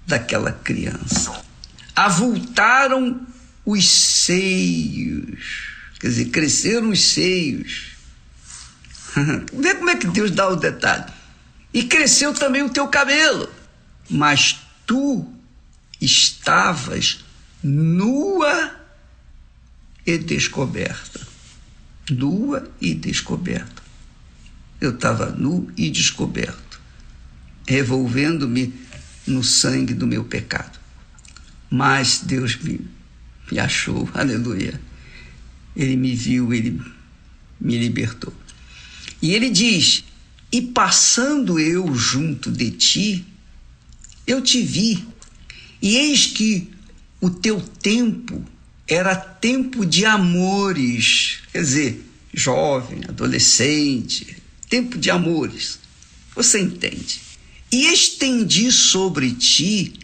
[0.06, 1.42] daquela criança.
[1.94, 3.26] Avultaram
[3.64, 5.40] os seios,
[5.98, 7.92] quer dizer, cresceram os seios.
[9.52, 11.12] Vê como é que Deus dá o detalhe.
[11.72, 13.50] E cresceu também o teu cabelo,
[14.08, 15.26] mas tu
[16.00, 17.24] estavas
[17.62, 18.74] nua
[20.06, 21.26] e descoberta.
[22.10, 23.82] Nua e descoberta.
[24.80, 26.80] Eu estava nu e descoberto,
[27.66, 28.74] revolvendo-me
[29.26, 30.78] no sangue do meu pecado.
[31.70, 32.86] Mas Deus me,
[33.50, 34.80] me achou, aleluia.
[35.76, 36.80] Ele me viu, ele
[37.60, 38.32] me libertou.
[39.20, 40.04] E ele diz:
[40.52, 43.24] E passando eu junto de ti,
[44.26, 45.06] eu te vi,
[45.80, 46.70] e eis que
[47.20, 48.44] o teu tempo
[48.86, 54.36] era tempo de amores, quer dizer, jovem, adolescente,
[54.68, 55.78] tempo de amores.
[56.34, 57.20] Você entende?
[57.70, 59.94] E estendi sobre ti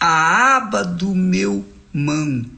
[0.00, 2.57] a aba do meu manto.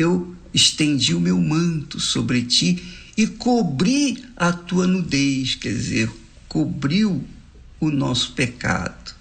[0.00, 2.82] Eu estendi o meu manto sobre ti
[3.16, 6.10] e cobri a tua nudez, quer dizer,
[6.48, 7.22] cobriu
[7.78, 9.14] o nosso pecado.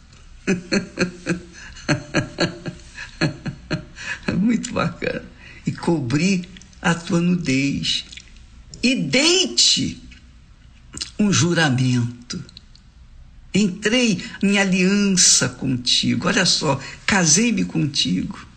[4.40, 5.26] Muito bacana.
[5.66, 6.48] E cobri
[6.82, 8.06] a tua nudez.
[8.82, 10.02] E deite
[11.20, 12.42] um juramento.
[13.54, 16.30] Entrei em aliança contigo.
[16.30, 18.48] Olha só, casei-me contigo,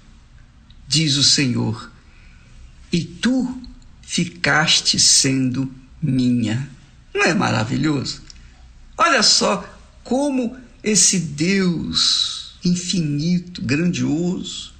[0.86, 1.90] diz o Senhor.
[2.92, 3.60] E tu
[4.02, 5.72] ficaste sendo
[6.02, 6.68] minha.
[7.14, 8.22] Não é maravilhoso?
[8.98, 9.66] Olha só
[10.04, 14.74] como esse Deus infinito, grandioso,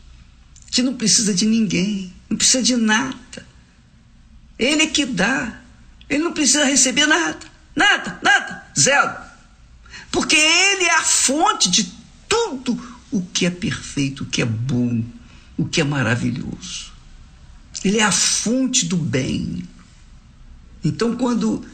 [0.71, 3.47] que não precisa de ninguém, não precisa de nada.
[4.59, 5.61] Ele é que dá.
[6.09, 7.41] Ele não precisa receber nada,
[7.75, 9.17] nada, nada, zero.
[10.11, 11.91] Porque ele é a fonte de
[12.29, 12.79] tudo
[13.11, 15.03] o que é perfeito, o que é bom,
[15.57, 16.92] o que é maravilhoso.
[17.85, 19.65] Ele é a fonte do bem.
[20.85, 21.65] Então, quando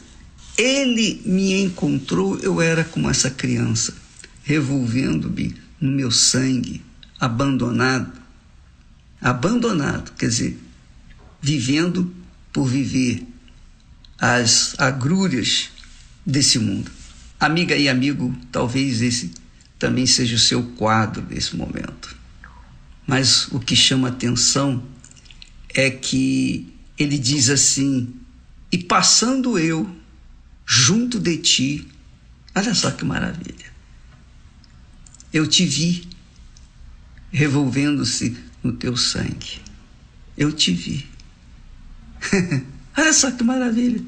[0.57, 3.95] ele me encontrou, eu era como essa criança,
[4.43, 6.81] revolvendo-me no meu sangue,
[7.19, 8.11] abandonado.
[9.21, 10.59] Abandonado, quer dizer,
[11.41, 12.13] vivendo
[12.51, 13.25] por viver
[14.17, 15.69] as agrúrias
[16.25, 16.91] desse mundo.
[17.39, 19.31] Amiga e amigo, talvez esse
[19.77, 22.15] também seja o seu quadro nesse momento.
[23.07, 24.83] Mas o que chama atenção
[25.73, 28.13] é que ele diz assim:
[28.71, 29.89] E passando eu
[30.65, 31.87] junto de ti,
[32.55, 33.71] olha só que maravilha,
[35.31, 36.07] eu te vi
[37.31, 39.61] revolvendo-se no teu sangue.
[40.37, 41.05] Eu te vi.
[42.97, 44.03] olha só que maravilha.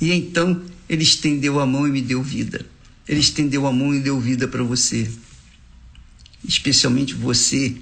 [0.00, 2.66] E então ele estendeu a mão e me deu vida.
[3.08, 5.10] Ele estendeu a mão e deu vida para você.
[6.44, 7.76] Especialmente você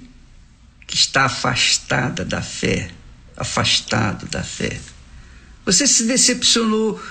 [0.87, 2.89] que está afastada da fé,
[3.35, 4.79] afastado da fé.
[5.65, 7.01] Você se decepcionou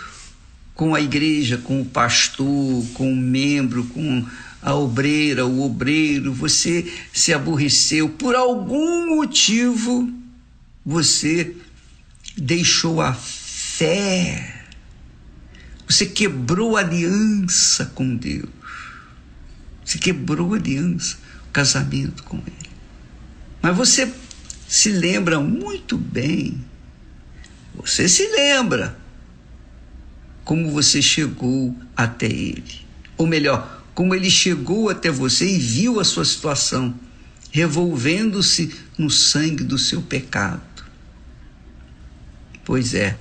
[0.75, 4.27] com a igreja, com o pastor, com o membro, com
[4.63, 10.11] a obreira, o obreiro, você se aborreceu por algum motivo,
[10.85, 11.55] você
[12.37, 14.65] deixou a fé.
[15.87, 18.49] Você quebrou a aliança com Deus.
[19.85, 22.64] Você quebrou a aliança, o casamento com Ele.
[23.65, 24.13] Mas você
[24.69, 26.63] se lembra muito bem,
[27.75, 28.95] você se lembra
[30.45, 32.85] como você chegou até ele.
[33.17, 36.95] Ou melhor, como ele chegou até você e viu a sua situação,
[37.51, 40.85] revolvendo-se no sangue do seu pecado.
[42.67, 43.17] Pois é,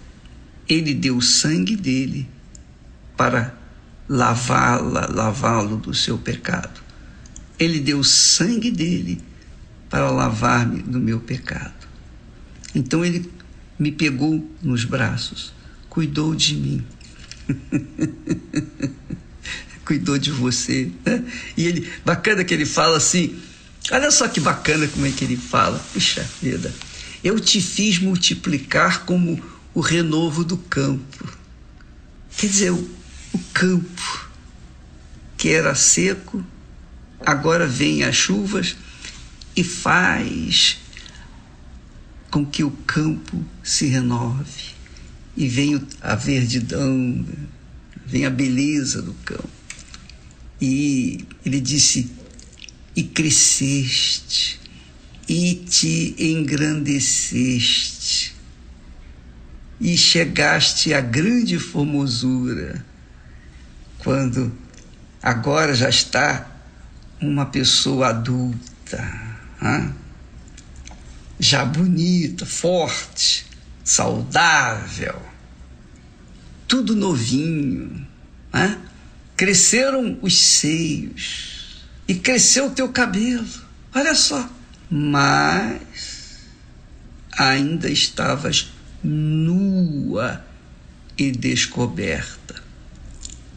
[0.68, 2.30] ele deu o sangue dele
[3.16, 3.58] para
[4.10, 6.82] lavá-la, lavá-lo do seu pecado.
[7.58, 9.22] Ele deu o sangue dele
[9.94, 11.88] para lavar-me do meu pecado.
[12.74, 13.32] Então ele
[13.78, 15.54] me pegou nos braços,
[15.88, 16.84] cuidou de mim.
[19.86, 20.91] cuidou de você.
[21.06, 21.24] Né?
[21.56, 23.39] E ele, bacana que ele fala assim,
[23.91, 25.78] olha só que bacana como é que ele fala.
[25.94, 26.74] Puxa vida,
[27.24, 29.39] eu te fiz multiplicar como
[29.76, 31.38] o renovo do campo.
[32.36, 32.89] Quer dizer, o,
[33.32, 34.28] o campo
[35.38, 36.44] que era seco,
[37.24, 38.76] agora vem as chuvas
[39.56, 40.78] e faz
[42.30, 44.74] com que o campo se renove
[45.38, 47.26] e venha a verdidão,
[48.06, 49.49] vem a beleza do campo.
[50.60, 52.12] E ele disse:
[52.95, 54.60] E cresceste,
[55.28, 58.34] e te engrandeceste.
[59.82, 62.86] e chegaste à grande formosura,
[63.99, 64.51] quando
[65.22, 66.49] agora já está
[67.20, 69.23] uma pessoa adulta,
[71.39, 73.45] já bonita, forte,
[73.84, 75.22] saudável,
[76.68, 78.07] tudo novinho.
[78.53, 78.78] Hein?
[79.36, 83.47] Cresceram os seios e cresceu o teu cabelo.
[83.93, 84.49] Olha só.
[84.89, 86.41] Mas
[87.38, 88.72] ainda estavas
[89.03, 90.45] nua
[91.18, 92.61] e descoberta.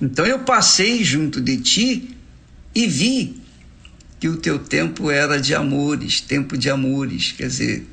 [0.01, 2.17] Então eu passei junto de ti
[2.75, 3.46] e vi
[4.19, 7.89] que o teu tempo era de amores, tempo de amores, quer dizer,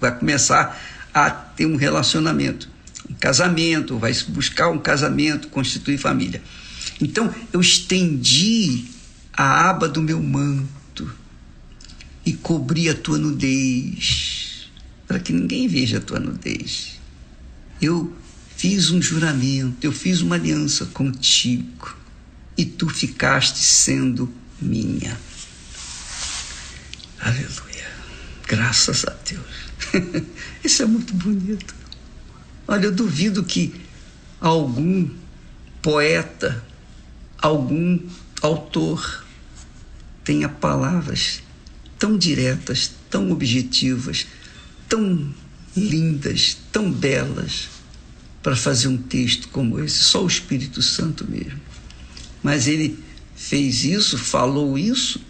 [0.00, 0.80] vai começar
[1.12, 2.68] a ter um relacionamento,
[3.10, 6.42] um casamento, vai buscar um casamento, constituir família.
[7.00, 8.84] Então eu estendi
[9.32, 11.12] a aba do meu manto
[12.24, 14.70] e cobri a tua nudez,
[15.06, 16.98] para que ninguém veja a tua nudez.
[17.80, 18.14] Eu
[18.56, 21.96] fiz um juramento, eu fiz uma aliança contigo
[22.56, 25.16] e tu ficaste sendo minha.
[27.26, 27.90] Aleluia.
[28.46, 30.22] Graças a Deus.
[30.62, 31.74] Isso é muito bonito.
[32.68, 33.74] Olha, eu duvido que
[34.40, 35.10] algum
[35.82, 36.64] poeta,
[37.36, 37.98] algum
[38.40, 39.26] autor
[40.22, 41.42] tenha palavras
[41.98, 44.28] tão diretas, tão objetivas,
[44.88, 45.34] tão
[45.76, 47.68] lindas, tão belas
[48.40, 51.60] para fazer um texto como esse, só o Espírito Santo mesmo.
[52.40, 53.02] Mas ele
[53.34, 55.25] fez isso, falou isso,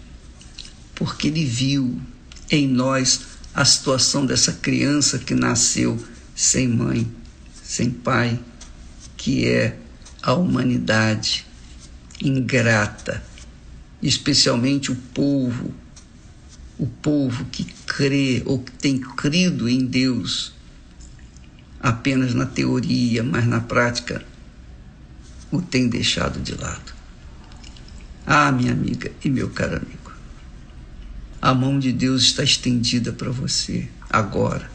[0.97, 2.01] porque ele viu
[2.51, 3.20] em nós
[3.55, 6.05] a situação dessa criança que nasceu
[6.35, 7.10] sem mãe,
[7.62, 8.39] sem pai,
[9.16, 9.78] que é
[10.23, 11.47] a humanidade
[12.20, 13.23] ingrata,
[14.02, 15.73] especialmente o povo,
[16.78, 20.52] o povo que crê ou que tem crido em Deus
[21.81, 24.24] apenas na teoria, mas na prática
[25.51, 26.94] o tem deixado de lado.
[28.27, 29.95] Ah, minha amiga e meu caro amigo,
[31.40, 34.70] a mão de Deus está estendida para você agora.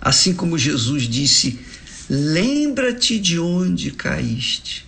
[0.00, 1.60] Assim como Jesus disse:
[2.08, 4.86] Lembra-te de onde caíste.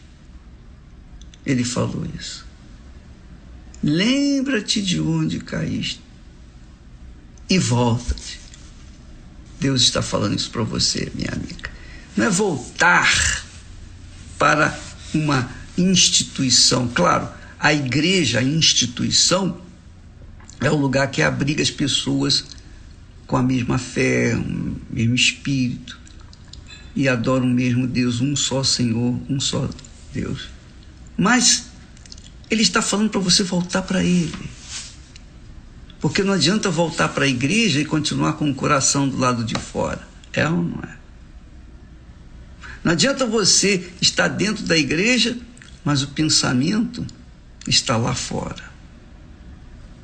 [1.44, 2.46] Ele falou isso.
[3.82, 6.00] Lembra-te de onde caíste
[7.50, 8.40] e volta-te.
[9.60, 11.70] Deus está falando isso para você, minha amiga.
[12.16, 13.44] Não é voltar
[14.38, 14.76] para
[15.14, 15.48] uma
[15.78, 16.88] instituição.
[16.88, 19.61] Claro, a igreja, a instituição,
[20.62, 22.44] é o lugar que abriga as pessoas
[23.26, 26.00] com a mesma fé, o mesmo espírito
[26.94, 29.68] e adoram o mesmo Deus, um só Senhor, um só
[30.12, 30.48] Deus.
[31.16, 31.66] Mas
[32.50, 34.50] ele está falando para você voltar para ele.
[36.00, 39.54] Porque não adianta voltar para a igreja e continuar com o coração do lado de
[39.58, 40.06] fora.
[40.32, 40.96] É ou não é?
[42.84, 45.38] Não adianta você estar dentro da igreja,
[45.84, 47.06] mas o pensamento
[47.66, 48.71] está lá fora.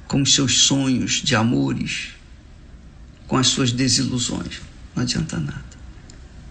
[0.09, 2.15] Com os seus sonhos de amores,
[3.29, 4.61] com as suas desilusões.
[4.97, 5.65] Não adianta nada.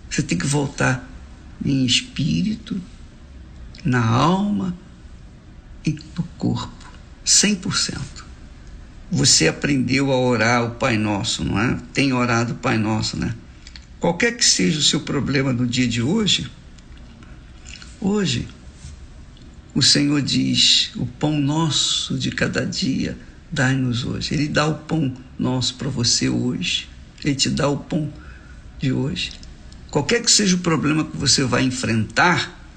[0.10, 1.10] Você tem que voltar
[1.66, 2.80] em espírito,
[3.84, 4.78] na alma
[5.84, 6.88] e no corpo.
[7.26, 8.28] 100%
[9.10, 11.78] você aprendeu a orar o Pai Nosso, não é?
[11.94, 13.34] Tem orado o Pai Nosso, né?
[14.00, 16.50] Qualquer que seja o seu problema no dia de hoje,
[18.00, 18.48] hoje,
[19.74, 23.18] o Senhor diz: o pão nosso de cada dia,
[23.52, 24.34] dai-nos hoje.
[24.34, 26.88] Ele dá o pão nosso para você hoje.
[27.24, 28.12] Ele te dá o pão
[28.80, 29.32] de hoje.
[29.90, 32.68] Qualquer que seja o problema que você vai enfrentar,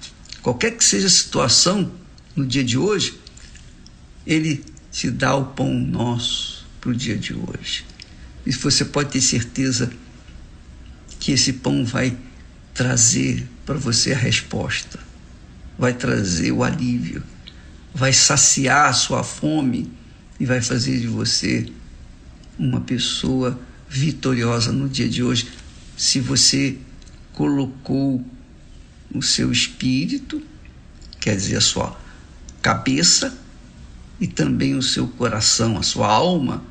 [0.42, 1.90] qualquer que seja a situação
[2.34, 3.18] no dia de hoje,
[4.26, 7.84] Ele te dá o pão nosso para o dia de hoje.
[8.46, 9.90] E você pode ter certeza
[11.18, 12.16] que esse pão vai
[12.72, 14.98] trazer para você a resposta,
[15.78, 17.22] vai trazer o alívio,
[17.94, 19.92] vai saciar a sua fome
[20.40, 21.70] e vai fazer de você
[22.58, 25.48] uma pessoa vitoriosa no dia de hoje,
[25.96, 26.78] se você
[27.34, 28.24] colocou
[29.14, 30.42] o seu espírito,
[31.20, 32.00] quer dizer, a sua
[32.62, 33.38] cabeça,
[34.18, 36.62] e também o seu coração, a sua alma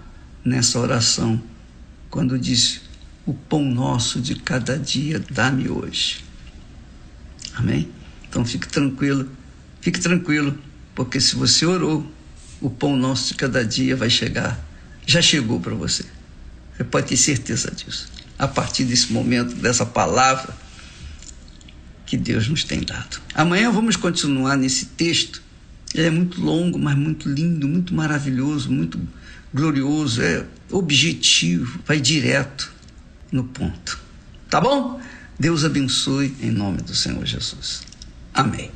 [0.43, 1.41] nessa oração,
[2.09, 2.81] quando diz:
[3.25, 6.23] O pão nosso de cada dia dá-me hoje.
[7.55, 7.89] Amém?
[8.27, 9.27] Então fique tranquilo,
[9.81, 10.57] fique tranquilo,
[10.95, 12.09] porque se você orou,
[12.61, 14.59] o pão nosso de cada dia vai chegar.
[15.05, 16.03] Já chegou para você.
[16.75, 18.09] Você pode ter certeza disso.
[18.37, 20.55] A partir desse momento, dessa palavra
[22.05, 23.21] que Deus nos tem dado.
[23.33, 25.41] Amanhã vamos continuar nesse texto
[25.93, 28.99] ele é muito longo, mas muito lindo, muito maravilhoso, muito
[29.53, 32.71] glorioso, é objetivo, vai direto
[33.31, 33.99] no ponto.
[34.49, 35.01] Tá bom?
[35.39, 37.81] Deus abençoe em nome do Senhor Jesus.
[38.33, 38.71] Amém.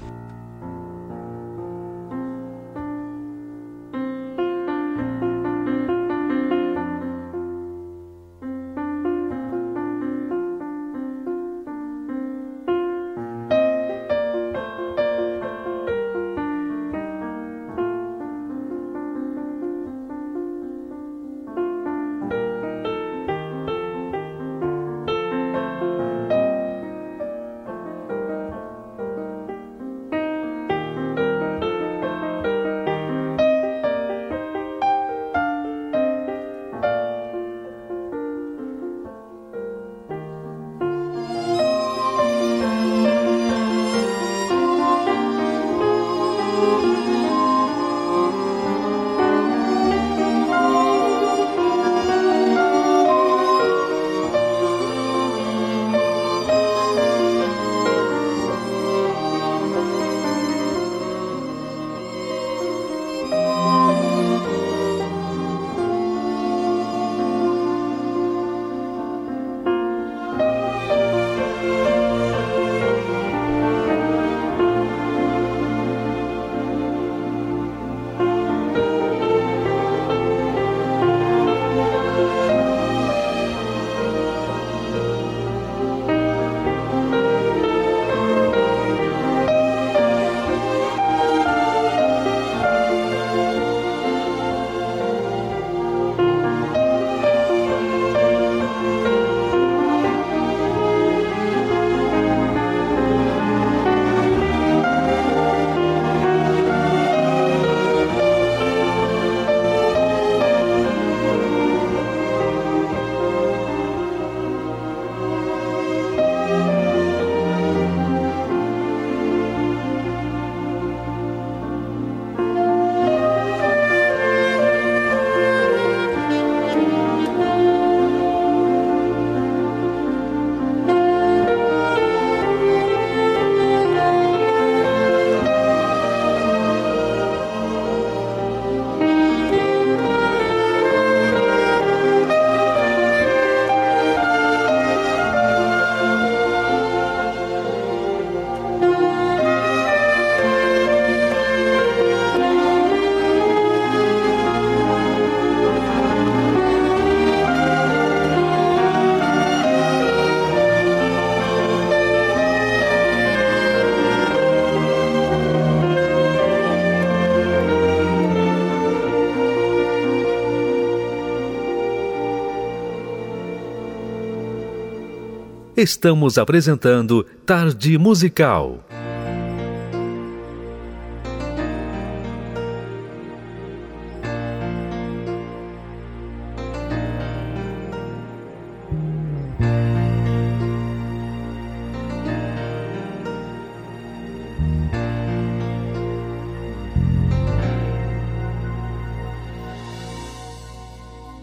[175.75, 178.79] Estamos apresentando Tarde Musical.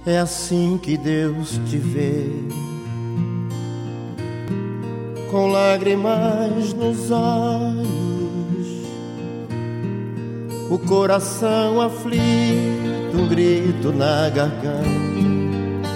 [0.07, 2.70] É assim que Deus te vê
[5.31, 7.86] com lágrimas nos olhos,
[10.69, 15.89] o coração aflito, um grito na garganta,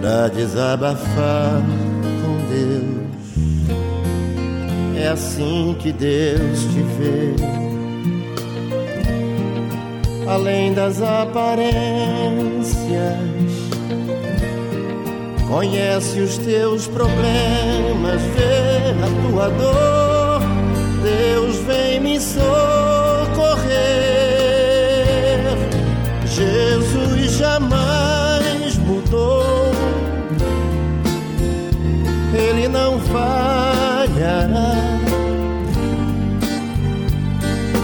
[0.00, 1.62] pra desabafar
[2.22, 3.00] com Deus.
[4.96, 7.34] É assim que Deus te vê,
[10.26, 11.70] além das aparências
[15.50, 20.40] Conhece os teus problemas, vê a tua dor.
[21.02, 22.46] Deus vem me socorrer.
[26.24, 29.72] Jesus jamais mudou.
[32.32, 34.76] Ele não falhará.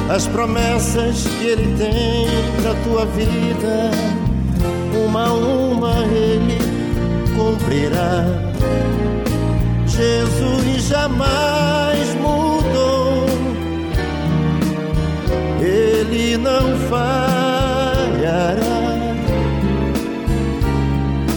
[0.08, 2.28] As promessas que ele tem
[2.62, 3.90] pra tua vida,
[5.04, 6.65] uma a uma ele
[7.46, 8.24] cumprirá.
[9.86, 13.26] Jesus jamais mudou,
[15.60, 18.56] ele não falhará.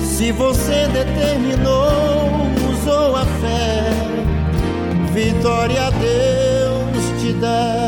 [0.03, 2.27] Se você determinou,
[2.72, 3.91] usou a fé,
[5.14, 7.78] vitória a Deus te dá.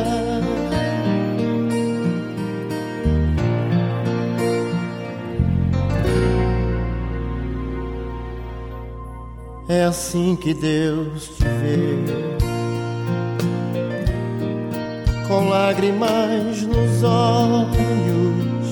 [9.74, 12.04] É assim que Deus te vê.
[15.30, 18.72] Com lágrimas nos olhos,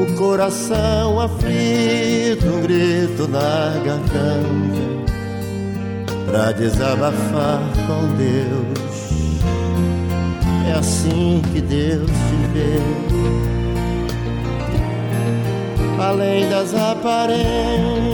[0.00, 4.88] o coração aflito, um grito na garganta,
[6.24, 9.12] pra desabafar com Deus.
[10.66, 12.80] É assim que Deus te vê.
[16.00, 18.13] Além das aparências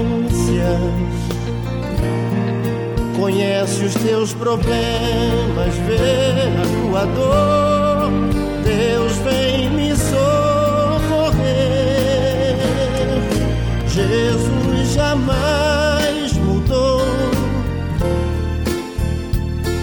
[3.20, 8.10] conhece os teus problemas, vê a tua dor.
[8.64, 10.20] Deus vem me socorrer.
[13.86, 17.02] Jesus jamais mudou,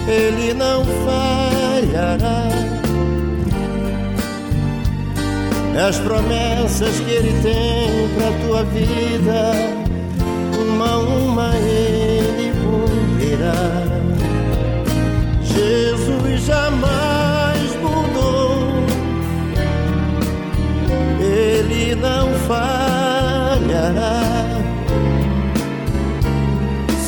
[0.06, 2.48] Ele não falhará.
[5.88, 9.77] As promessas que Ele tem pra tua vida,
[11.38, 13.84] uma a uma Ele cumprirá.
[15.44, 18.72] Jesus jamais mudou,
[21.20, 24.20] Ele não falhará.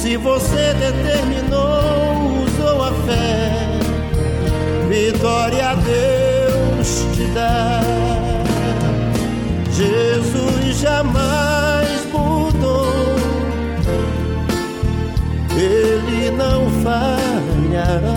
[0.00, 3.50] Se você determinou, usou a fé,
[4.88, 7.80] vitória a Deus te dá.
[9.72, 11.29] Jesus jamais
[16.82, 18.16] falhará.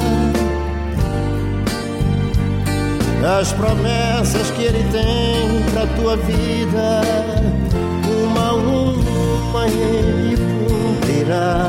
[3.40, 7.02] As promessas que Ele tem pra tua vida,
[8.06, 10.38] uma a uma Ele
[10.68, 11.68] cumprirá.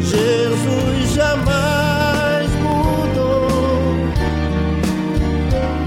[0.00, 3.94] Jesus jamais mudou,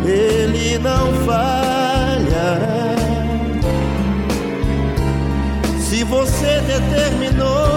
[0.05, 2.95] Ele não falhará.
[5.79, 7.76] Se você determinou,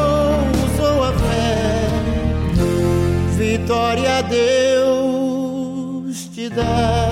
[4.30, 7.09] Deus te dá.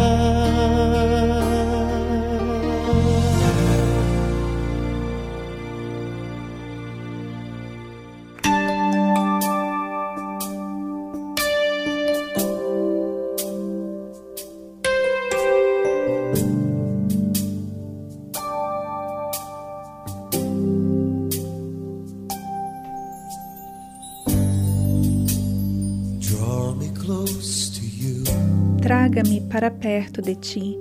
[29.49, 30.79] Para perto de ti.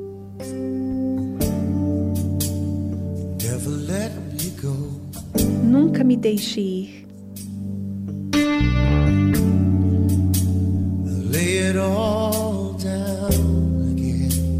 [5.64, 7.08] Nunca me deixe ir.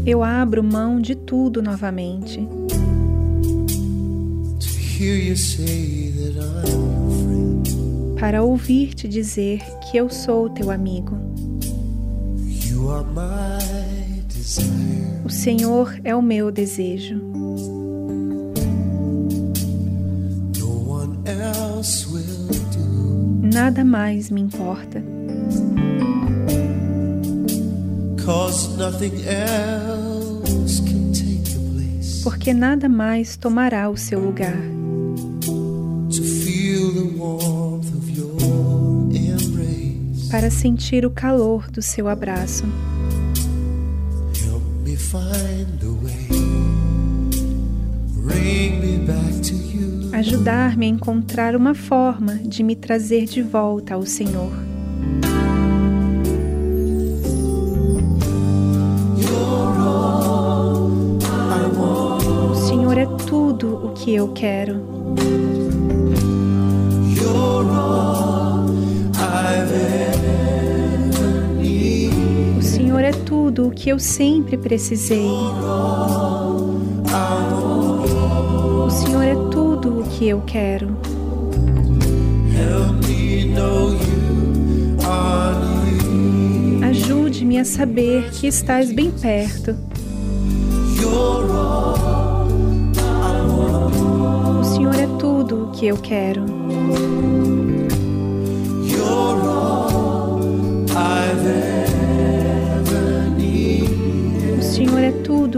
[0.06, 2.48] Eu abro mão de tudo novamente.
[8.18, 11.16] Para ouvir-te dizer que eu sou teu amigo.
[12.70, 13.57] You are my.
[15.24, 17.20] O Senhor é o meu desejo.
[23.42, 25.02] Nada mais me importa,
[32.24, 34.56] porque nada mais tomará o seu lugar.
[40.30, 42.64] Para sentir o calor do seu abraço.
[50.12, 54.52] Ajudar-me a encontrar uma forma de me trazer de volta ao Senhor.
[62.50, 64.84] O Senhor é tudo o que eu quero.
[73.58, 75.26] Tudo o que eu sempre precisei.
[78.86, 80.96] O Senhor é tudo o que eu quero.
[86.88, 89.76] Ajude-me a saber que estás bem perto.
[94.60, 96.47] O Senhor é tudo o que eu quero.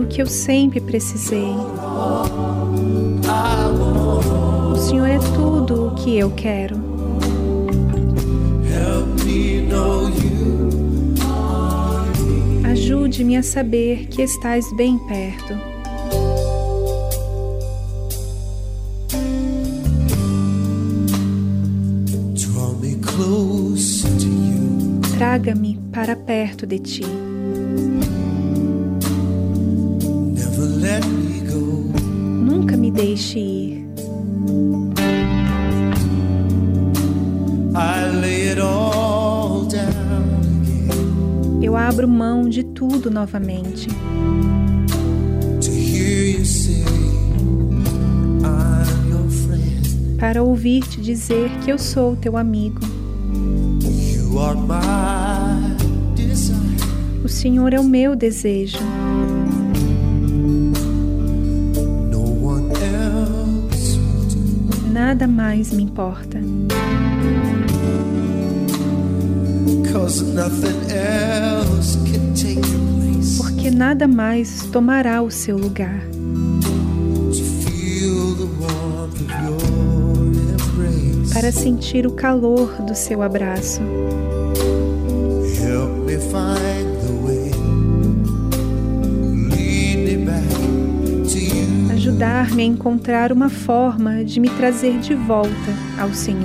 [0.00, 1.52] tudo o que eu sempre precisei.
[4.72, 6.76] O Senhor é tudo o que eu quero.
[12.64, 15.54] Ajude-me a saber que estás bem perto.
[25.18, 27.29] Traga-me para perto de ti.
[33.00, 33.86] Deixe ir.
[41.62, 43.88] Eu abro mão de tudo novamente.
[50.18, 52.80] Para ouvir-te dizer que eu sou teu amigo.
[57.24, 58.78] O Senhor é o meu desejo.
[65.10, 66.38] Nada mais me importa.
[73.36, 76.00] Porque nada mais tomará o seu lugar.
[81.34, 83.80] Para sentir o calor do seu abraço.
[92.50, 95.50] Ajudar-me a encontrar uma forma de me trazer de volta
[95.98, 96.42] ao Senhor.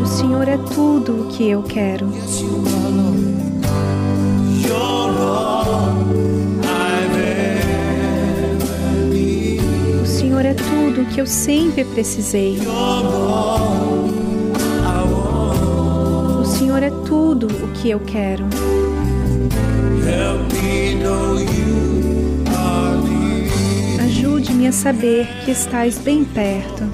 [0.00, 2.06] O Senhor é tudo o que eu quero.
[10.02, 12.58] O Senhor é tudo o que eu sempre precisei.
[16.40, 18.47] O Senhor é tudo o que eu quero.
[24.68, 26.84] Ajude-me a saber que estás bem perto.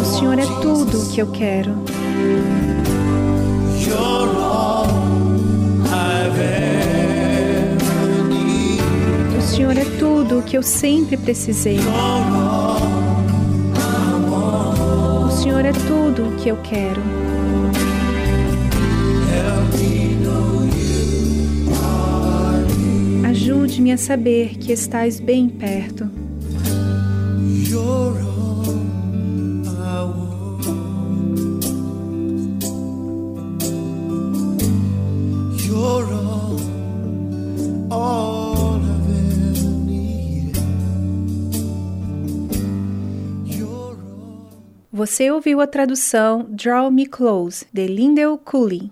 [0.00, 1.72] O Senhor é tudo o que eu quero.
[9.36, 11.78] O Senhor é tudo o que eu sempre precisei.
[15.24, 17.25] O Senhor é tudo o que eu quero.
[23.76, 26.10] Ajude-me a saber que estás bem perto.
[44.90, 48.90] Você ouviu a tradução Draw Me Close, de Lindell Cooley.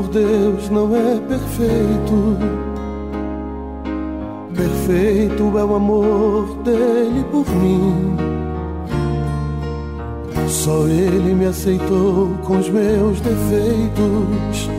[0.00, 2.38] Por Deus não é perfeito.
[4.56, 8.16] Perfeito é o amor dele por mim.
[10.48, 14.70] Só ele me aceitou com os meus defeitos.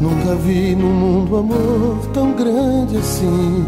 [0.00, 3.64] Nunca vi no mundo amor tão grande assim.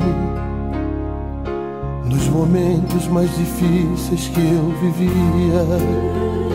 [2.04, 6.45] Nos momentos mais difíceis que eu vivia.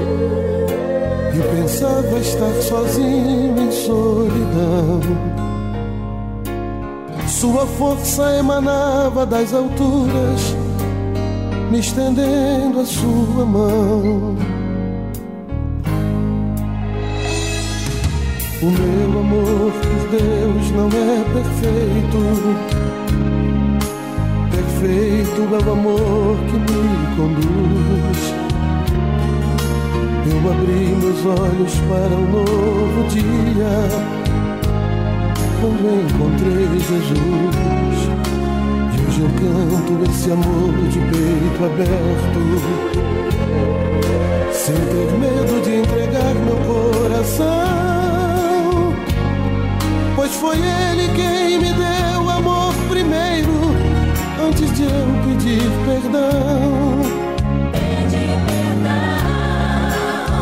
[1.33, 4.99] E pensava estar sozinho em solidão.
[7.27, 10.55] Sua força emanava das alturas,
[11.71, 14.35] me estendendo a sua mão.
[18.61, 22.19] O meu amor por Deus não é perfeito.
[24.51, 28.00] Perfeito é o amor que me conduz.
[30.31, 33.75] Eu abri meus olhos para um novo dia
[35.59, 37.99] quando encontrei Jesus.
[38.93, 42.41] E hoje eu canto esse amor de peito aberto,
[44.53, 47.45] sem ter medo de entregar meu coração,
[50.15, 53.51] pois foi Ele quem me deu amor primeiro,
[54.47, 57.20] antes de eu pedir perdão.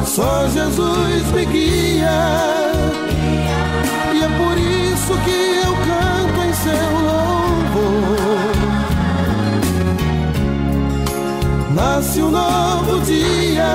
[0.09, 2.09] Só Jesus me guia.
[4.11, 8.19] E é por isso que eu canto em seu louvor.
[11.75, 13.69] Nasce um novo dia.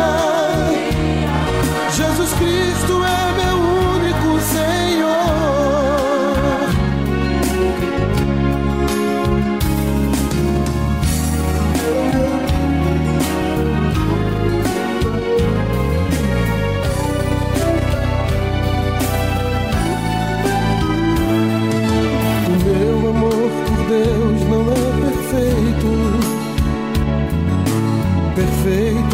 [1.92, 3.23] Jesus Cristo é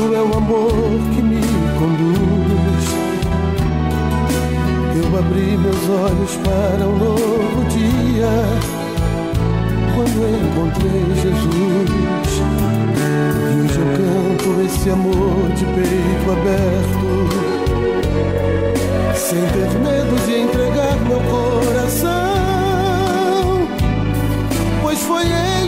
[0.01, 0.73] Tudo é o amor
[1.15, 1.43] que me
[1.79, 2.85] conduz.
[4.97, 8.33] Eu abri meus olhos para um novo dia
[9.95, 11.91] quando encontrei Jesus.
[12.97, 17.09] E hoje eu canto esse amor de peito aberto,
[19.15, 22.09] sem ter medo de entregar meu coração,
[24.81, 25.60] pois foi Ele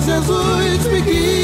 [0.00, 1.43] Jesus me guia.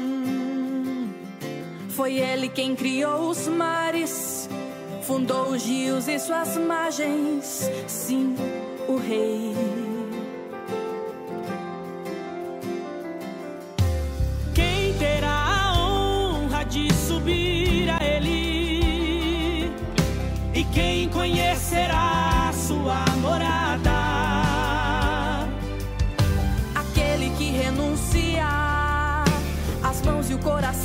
[1.89, 4.49] foi ele quem criou os mares,
[5.03, 7.69] fundou os rios e suas margens.
[7.87, 8.37] Sim,
[8.87, 9.78] o rei.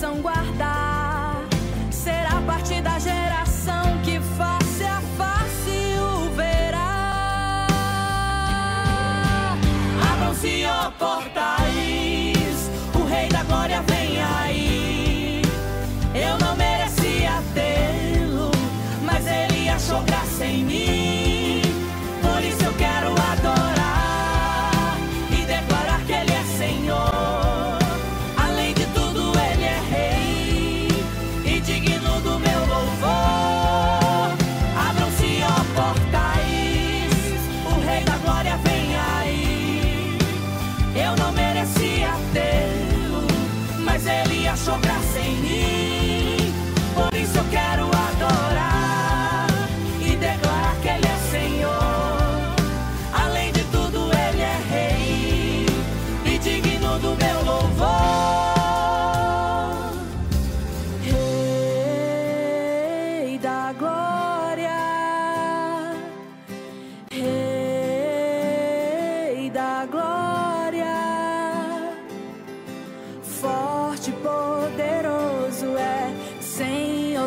[0.05, 0.44] sangua.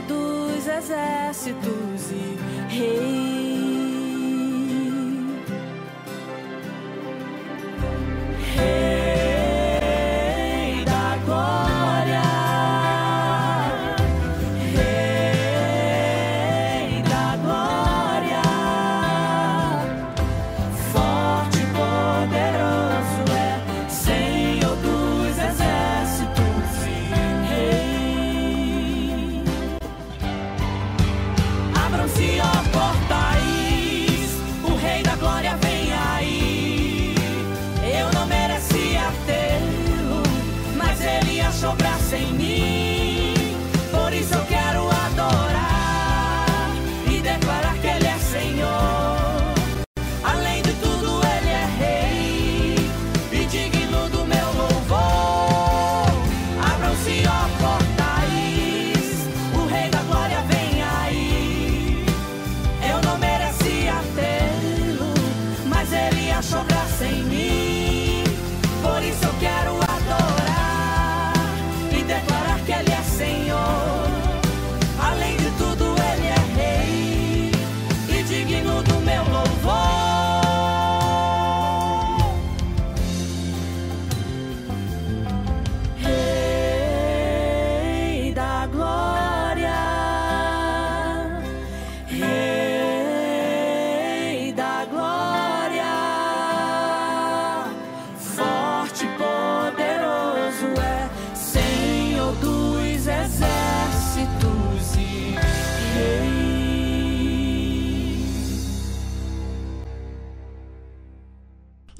[0.08, 2.38] dos exércitos e
[2.76, 3.37] reis.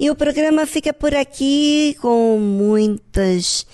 [0.08, 3.66] E o programa fica por aqui com muitas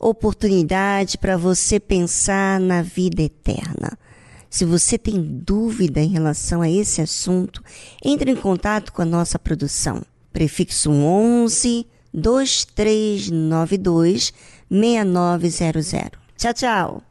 [0.00, 3.98] oportunidades para você pensar na vida eterna.
[4.48, 7.62] Se você tem dúvida em relação a esse assunto,
[8.02, 10.00] entre em contato com a nossa produção.
[10.32, 14.32] Prefixo 11 2392
[14.70, 15.92] 6900.
[16.38, 17.02] Tchau, tchau.